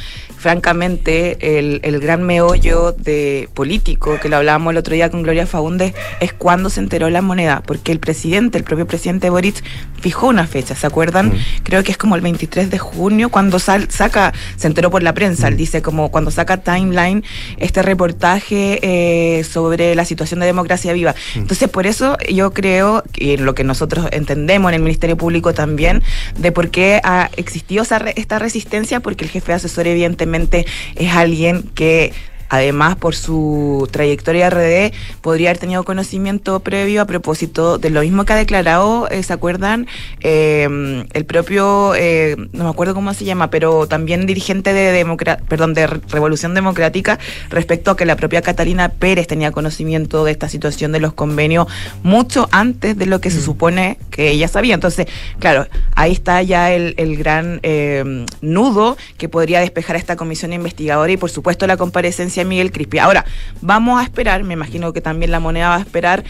[0.51, 5.47] francamente, el, el gran meollo de político, que lo hablábamos el otro día con Gloria
[5.47, 9.63] Faúndez, es cuando se enteró la moneda, porque el presidente, el propio presidente Boric,
[10.01, 11.33] fijó una fecha, ¿se acuerdan?
[11.63, 15.13] Creo que es como el 23 de junio, cuando sal- saca, se enteró por la
[15.13, 17.23] prensa, él dice como cuando saca Timeline
[17.59, 21.15] este reportaje eh, sobre la situación de democracia viva.
[21.37, 25.53] Entonces, por eso yo creo, y en lo que nosotros entendemos en el Ministerio Público
[25.53, 26.03] también,
[26.39, 27.50] de por qué ha existido
[27.83, 32.13] esa re- esta resistencia, porque el jefe de asesor evidentemente es alguien que
[32.51, 34.93] además por su trayectoria RD
[35.23, 39.33] podría haber tenido conocimiento previo a propósito de lo mismo que ha declarado, eh, ¿se
[39.33, 39.87] acuerdan?
[40.21, 45.39] Eh, el propio, eh, no me acuerdo cómo se llama, pero también dirigente de, democra
[45.49, 50.33] perdón, de Re- Revolución Democrática respecto a que la propia Catalina Pérez tenía conocimiento de
[50.33, 51.67] esta situación de los convenios
[52.03, 54.75] mucho antes de lo que se supone que ella sabía.
[54.75, 55.07] Entonces,
[55.39, 61.13] claro, ahí está ya el, el gran eh, nudo que podría despejar esta comisión investigadora
[61.13, 62.99] y por supuesto la comparecencia Miguel Crispi.
[62.99, 63.25] Ahora,
[63.61, 66.25] vamos a esperar, me imagino que también la moneda va a esperar.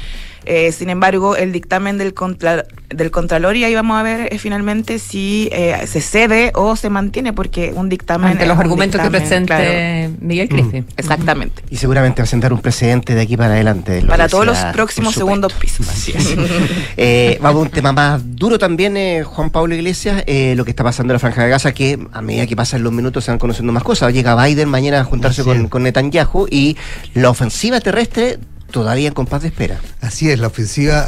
[0.44, 4.38] Eh, sin embargo, el dictamen del, contra, del Contralor y ahí vamos a ver eh,
[4.38, 8.32] finalmente si eh, se cede o se mantiene, porque un dictamen.
[8.32, 10.16] Ante los argumentos que presente claro.
[10.20, 10.84] Miguel Crispi.
[10.96, 11.62] Exactamente.
[11.70, 14.02] Y seguramente va a sentar un precedente de aquí para adelante.
[14.02, 15.88] Para todos los próximos segundos pisos.
[15.88, 16.36] Así es.
[16.96, 20.70] Eh, vamos a un tema más duro también, eh, Juan Pablo Iglesias, eh, lo que
[20.70, 23.30] está pasando en la Franja de Gaza, que a medida que pasan los minutos se
[23.30, 24.12] van conociendo más cosas.
[24.12, 26.76] Llega Biden mañana a juntarse con, con Netanyahu y
[27.14, 28.38] la ofensiva terrestre
[28.70, 29.80] todavía en compás de espera.
[30.00, 31.04] Así es, la ofensiva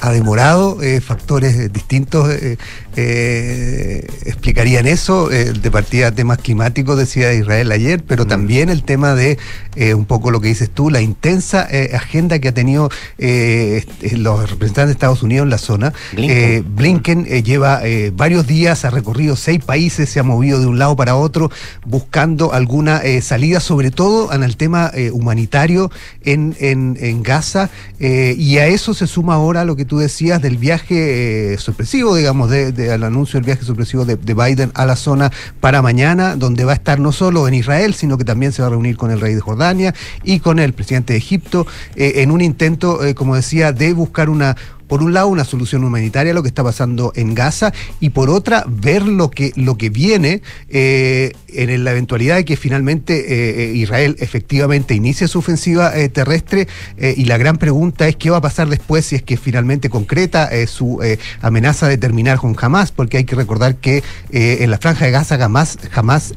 [0.00, 2.58] ha, demorado, eh, factores distintos eh,
[2.96, 9.14] eh, explicarían eso, eh, de partida temas climáticos, decía Israel ayer, pero también el tema
[9.14, 9.38] de
[9.76, 14.86] eh, un poco lo que dices tú, la intensa agenda que ha tenido los representantes
[14.88, 15.92] de Estados Unidos en la zona.
[16.12, 16.74] Blinken.
[16.76, 17.82] Blinken lleva
[18.14, 21.50] varios días, ha recorrido seis países, se ha movido de un lado para otro
[21.86, 25.90] buscando alguna salida, sobre todo en el tema humanitario
[26.24, 27.70] en, en- en Gaza.
[27.98, 32.72] y a eso se suma ahora lo que tú decías del viaje sorpresivo, digamos, de-
[32.72, 35.30] de- al anuncio del viaje sorpresivo de, de Biden a la zona
[35.60, 38.68] para mañana, donde va a estar no solo en Israel, sino que también se va
[38.68, 41.66] a reunir con el rey de Jordania y con el presidente de Egipto,
[41.96, 44.56] eh, en un intento, eh, como decía, de buscar una
[44.92, 48.28] por un lado, una solución humanitaria a lo que está pasando en Gaza y por
[48.28, 53.70] otra, ver lo que, lo que viene eh, en la eventualidad de que finalmente eh,
[53.70, 56.68] eh, Israel efectivamente inicie su ofensiva terrestre
[56.98, 60.50] y la gran pregunta es qué va a pasar después si es que finalmente concreta
[60.66, 61.00] su
[61.40, 65.38] amenaza de terminar con Hamas, porque hay que recordar que en la franja de Gaza
[65.38, 66.34] jamás, jamás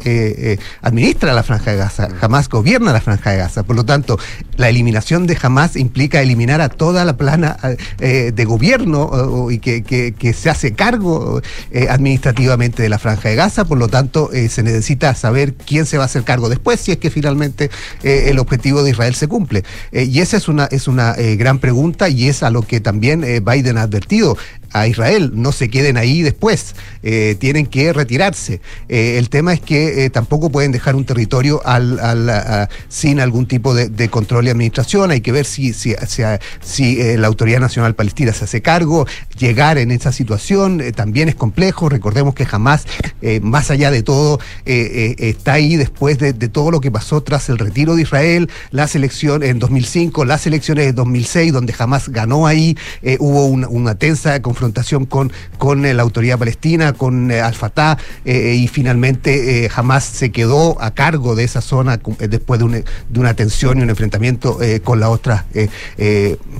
[0.81, 4.17] administra la franja de Gaza, jamás gobierna la franja de Gaza, por lo tanto,
[4.55, 7.57] la eliminación de Hamas implica eliminar a toda la plana
[7.97, 11.41] de gobierno y que, se hace cargo
[11.89, 16.03] administrativamente de la franja de Gaza, por lo tanto se necesita saber quién se va
[16.03, 17.69] a hacer cargo después si es que finalmente
[18.03, 19.63] eh, el objetivo de Israel se cumple.
[19.91, 22.79] Eh, y esa es una, es una eh, gran pregunta y es a lo que
[22.79, 24.37] también Biden ha advertido
[24.75, 28.59] a Israel, no se queden ahí después, eh, tienen que retirarse.
[28.89, 31.61] Eh, el tema es que eh, tampoco pueden dejar un territorio
[32.89, 35.73] sin algún tipo de, control y administración, hay que ver si,
[37.17, 39.07] la Autoridad Nacional Palestina se hace cargo,
[39.37, 42.85] llegar en esa situación también es complejo, recordemos que jamás,
[43.41, 47.95] más allá de todo, está ahí después de, todo lo que pasó tras el retiro
[47.95, 52.77] de Israel, las elecciones en 2005, las elecciones de 2006, donde jamás ganó ahí,
[53.19, 54.64] hubo una, una tensa confrontación
[55.09, 60.81] con, con eh, la autoridad palestina, con eh, Al-Fatah, eh, y finalmente jamás se quedó
[60.81, 65.09] a cargo de esa zona después de, de, una tensión y un enfrentamiento con la
[65.09, 65.45] otra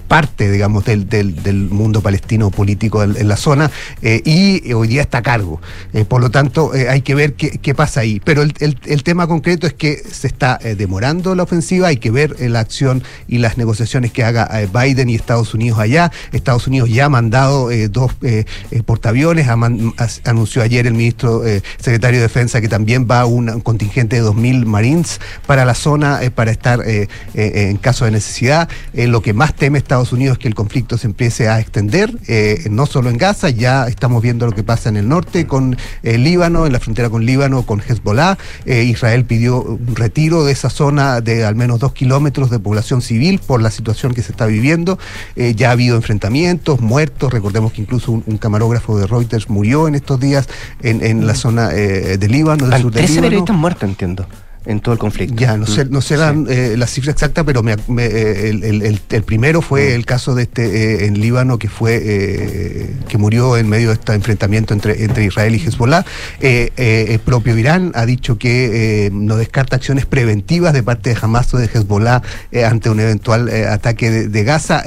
[0.07, 5.21] parte, digamos, del, del, mundo palestino político en, la zona, y hoy día está a
[5.21, 5.61] cargo.
[6.07, 8.21] por lo tanto, hay que ver qué, qué, pasa ahí.
[8.23, 12.35] Pero el, el, tema concreto es que se está demorando la ofensiva, hay que ver
[12.39, 16.11] la acción y las negociaciones que haga Biden y Estados Unidos allá.
[16.31, 19.47] Estados Unidos ya ha mandado dos eh, eh, portaaviones.
[19.47, 24.65] anunció ayer el ministro eh, secretario de Defensa que también va un, contingente de 2.000
[24.65, 28.69] Marines para la zona para estar en caso de necesidad.
[28.93, 32.13] lo que más teme Estados Unidos es que el conflicto se empiece a extender,
[32.69, 36.65] no solo en Gaza, ya estamos viendo lo que pasa en el norte con Líbano,
[36.65, 38.37] en la frontera con Líbano, con Hezbollah.
[38.65, 43.39] Israel pidió un retiro de esa zona de al menos dos kilómetros de población civil
[43.39, 44.99] por la situación que se está viviendo.
[45.35, 50.19] ya ha habido enfrentamientos, muertos, recordemos que incluso un, camarógrafo de Reuters murió en estos
[50.19, 50.49] días
[50.81, 51.35] en, la mm.
[51.35, 53.21] zona eh, de Líbano, del sur de Líbano.
[53.21, 54.27] periodistas muertos, entiendo
[54.65, 55.35] en todo el conflicto.
[55.35, 59.95] Ya, no sé, no sé la, eh, cifra exacta, pero eh, el, primero fue mm.
[59.95, 64.13] el caso de este eh, en Líbano que fue que murió en medio de este
[64.13, 66.05] enfrentamiento entre, entre Israel y Hezbollah.
[66.39, 71.57] el propio Irán ha dicho que no descarta acciones preventivas de parte de Hamas o
[71.57, 72.21] de Hezbollah
[72.65, 74.83] ante un eventual ataque de, Gaza.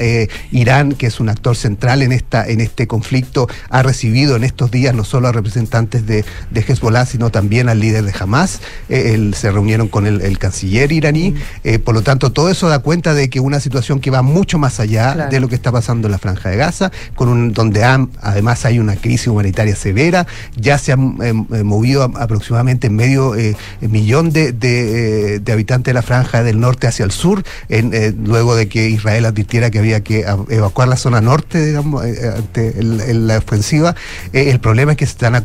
[0.53, 4.71] Irán, que es un actor central en esta en este conflicto, ha recibido en estos
[4.71, 8.61] días no solo a representantes de, de Hezbollah, sino también al líder de Hamas.
[8.89, 11.35] él se reunió con el, canciller iraní.
[11.65, 14.59] Eh, por lo tanto, todo eso da cuenta de que una situación que va mucho
[14.59, 17.85] más allá de lo que está pasando en la Franja de Gaza, con un, donde
[17.85, 20.27] además hay una crisis humanitaria severa.
[20.57, 23.35] Ya se han eh, eh, movido aproximadamente medio
[23.81, 29.27] millón de, habitantes de la Franja del Norte hacia el sur, luego de que Israel
[29.27, 33.95] advirtiera que había que evacuar la zona norte, digamos, ante la ofensiva.
[34.33, 35.45] el problema es que se están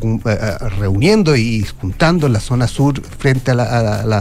[0.80, 4.13] reuniendo y juntando en la zona sur frente a la a la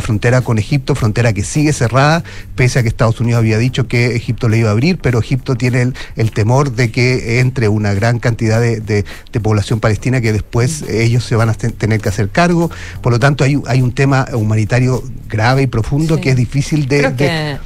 [0.00, 2.24] frontera con Egipto, frontera que sigue cerrada,
[2.54, 5.54] pese a que Estados Unidos había dicho que Egipto le iba a abrir, pero Egipto
[5.54, 9.04] tiene el, temor de que entre una gran cantidad de,
[9.42, 12.70] población palestina que después ellos se van a tener que hacer cargo.
[13.02, 17.58] Por lo tanto, hay, hay un tema humanitario grave y profundo que es difícil de...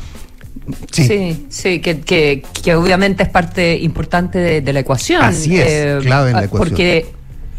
[0.90, 5.22] Sí, sí, que, que, obviamente es parte importante de, la ecuación.
[5.22, 6.68] Así es, eh, clave en la ecuación.
[6.68, 7.06] Porque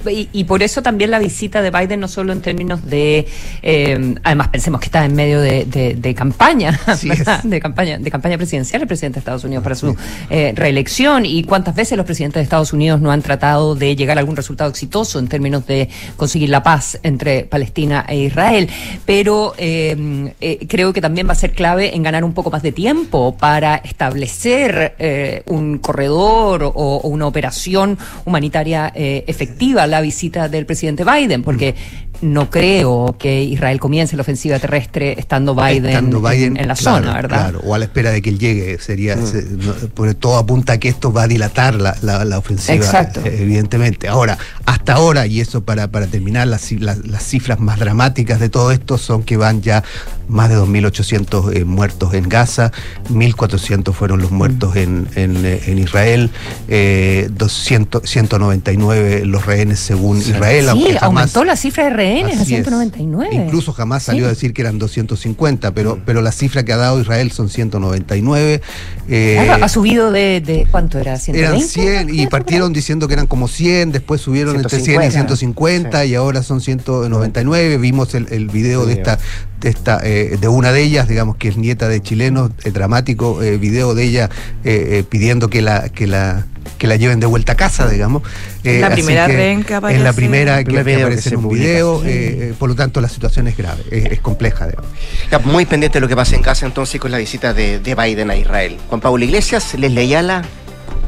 [0.10, 3.28] y, por eso también la visita de Biden, no solo en términos de,
[3.62, 6.80] eh, además pensemos que está en medio de, campaña,
[7.44, 9.96] de campaña, de campaña presidencial el presidente de Estados Unidos para su
[10.30, 11.26] eh, reelección.
[11.26, 14.36] Y cuántas veces los presidentes de Estados Unidos no han tratado de llegar a algún
[14.36, 18.70] resultado exitoso en términos de conseguir la paz entre Palestina e Israel.
[19.06, 20.34] Pero eh,
[20.68, 23.76] creo que también va a ser clave en ganar un poco más de tiempo para
[23.76, 31.76] establecer un corredor o, o, una operación humanitaria efectiva la visita del presidente Biden, porque
[32.22, 36.14] no creo que Israel comience la ofensiva terrestre estando Biden,
[36.58, 37.50] en, la zona, ¿verdad?
[37.50, 40.14] Claro, o a la espera de que él llegue, sería, mm.
[40.20, 42.86] todo apunta a que esto va a dilatar la, ofensiva,
[43.26, 44.08] eh, evidentemente.
[44.08, 48.72] Ahora, hasta ahora, y eso para, para terminar, las, las, cifras más dramáticas de todo
[48.72, 49.84] esto son que van ya
[50.28, 52.72] más de 2.800 eh, muertos en Gaza,
[53.10, 56.30] 1.400 fueron los muertos en, en, eh, Israel,
[56.68, 60.70] 200, 199 los rehenes según Israel.
[60.74, 62.64] Sí, aumentó la cifra de rehenes rehenes a Así es.
[62.66, 63.36] 199.
[63.36, 64.26] Incluso jamás salió Sí.
[64.26, 68.62] a decir que eran 250, pero, pero la cifra que ha dado Israel son 199.
[69.10, 71.18] eh, Claro, ha subido de, de ¿cuánto era?
[71.18, 71.40] 120.
[71.88, 76.06] eran 100 y partieron diciendo que eran como 100, después subieron entre 100 y 150
[76.06, 77.78] y ahora son 199.
[77.78, 79.20] Vimos el, el video de esta
[79.60, 83.44] de esta eh, de una de ellas, digamos que es nieta de chilenos, el dramático
[83.44, 84.30] eh, video de ella
[84.64, 86.48] eh, eh, pidiendo que la que la
[86.78, 88.24] que la lleven de vuelta a casa, digamos.
[88.64, 89.98] Es la primera que aparece.
[90.00, 92.10] Es la primera que, que aparece en un publica, video, eh,
[92.50, 94.68] eh, por lo tanto la situación es grave, es, es compleja.
[94.68, 94.90] digamos.
[95.30, 97.96] Ya, Muy pendiente de lo que pasa en casa entonces con la visita de, de
[97.96, 98.78] Biden a Israel.
[98.90, 100.44] Juan Pablo Iglesias, Leslie Ayala.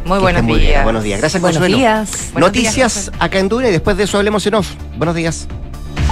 [0.06, 0.72] Muy buenos muy bien.
[0.72, 0.84] días.
[0.84, 1.20] Buenos días.
[1.22, 1.78] Gracias, Buenos Consuelo.
[1.78, 2.10] días.
[2.34, 4.68] Buenos Noticias días, acá en Dura y después de eso hablemos en off.
[4.98, 5.48] Buenos días.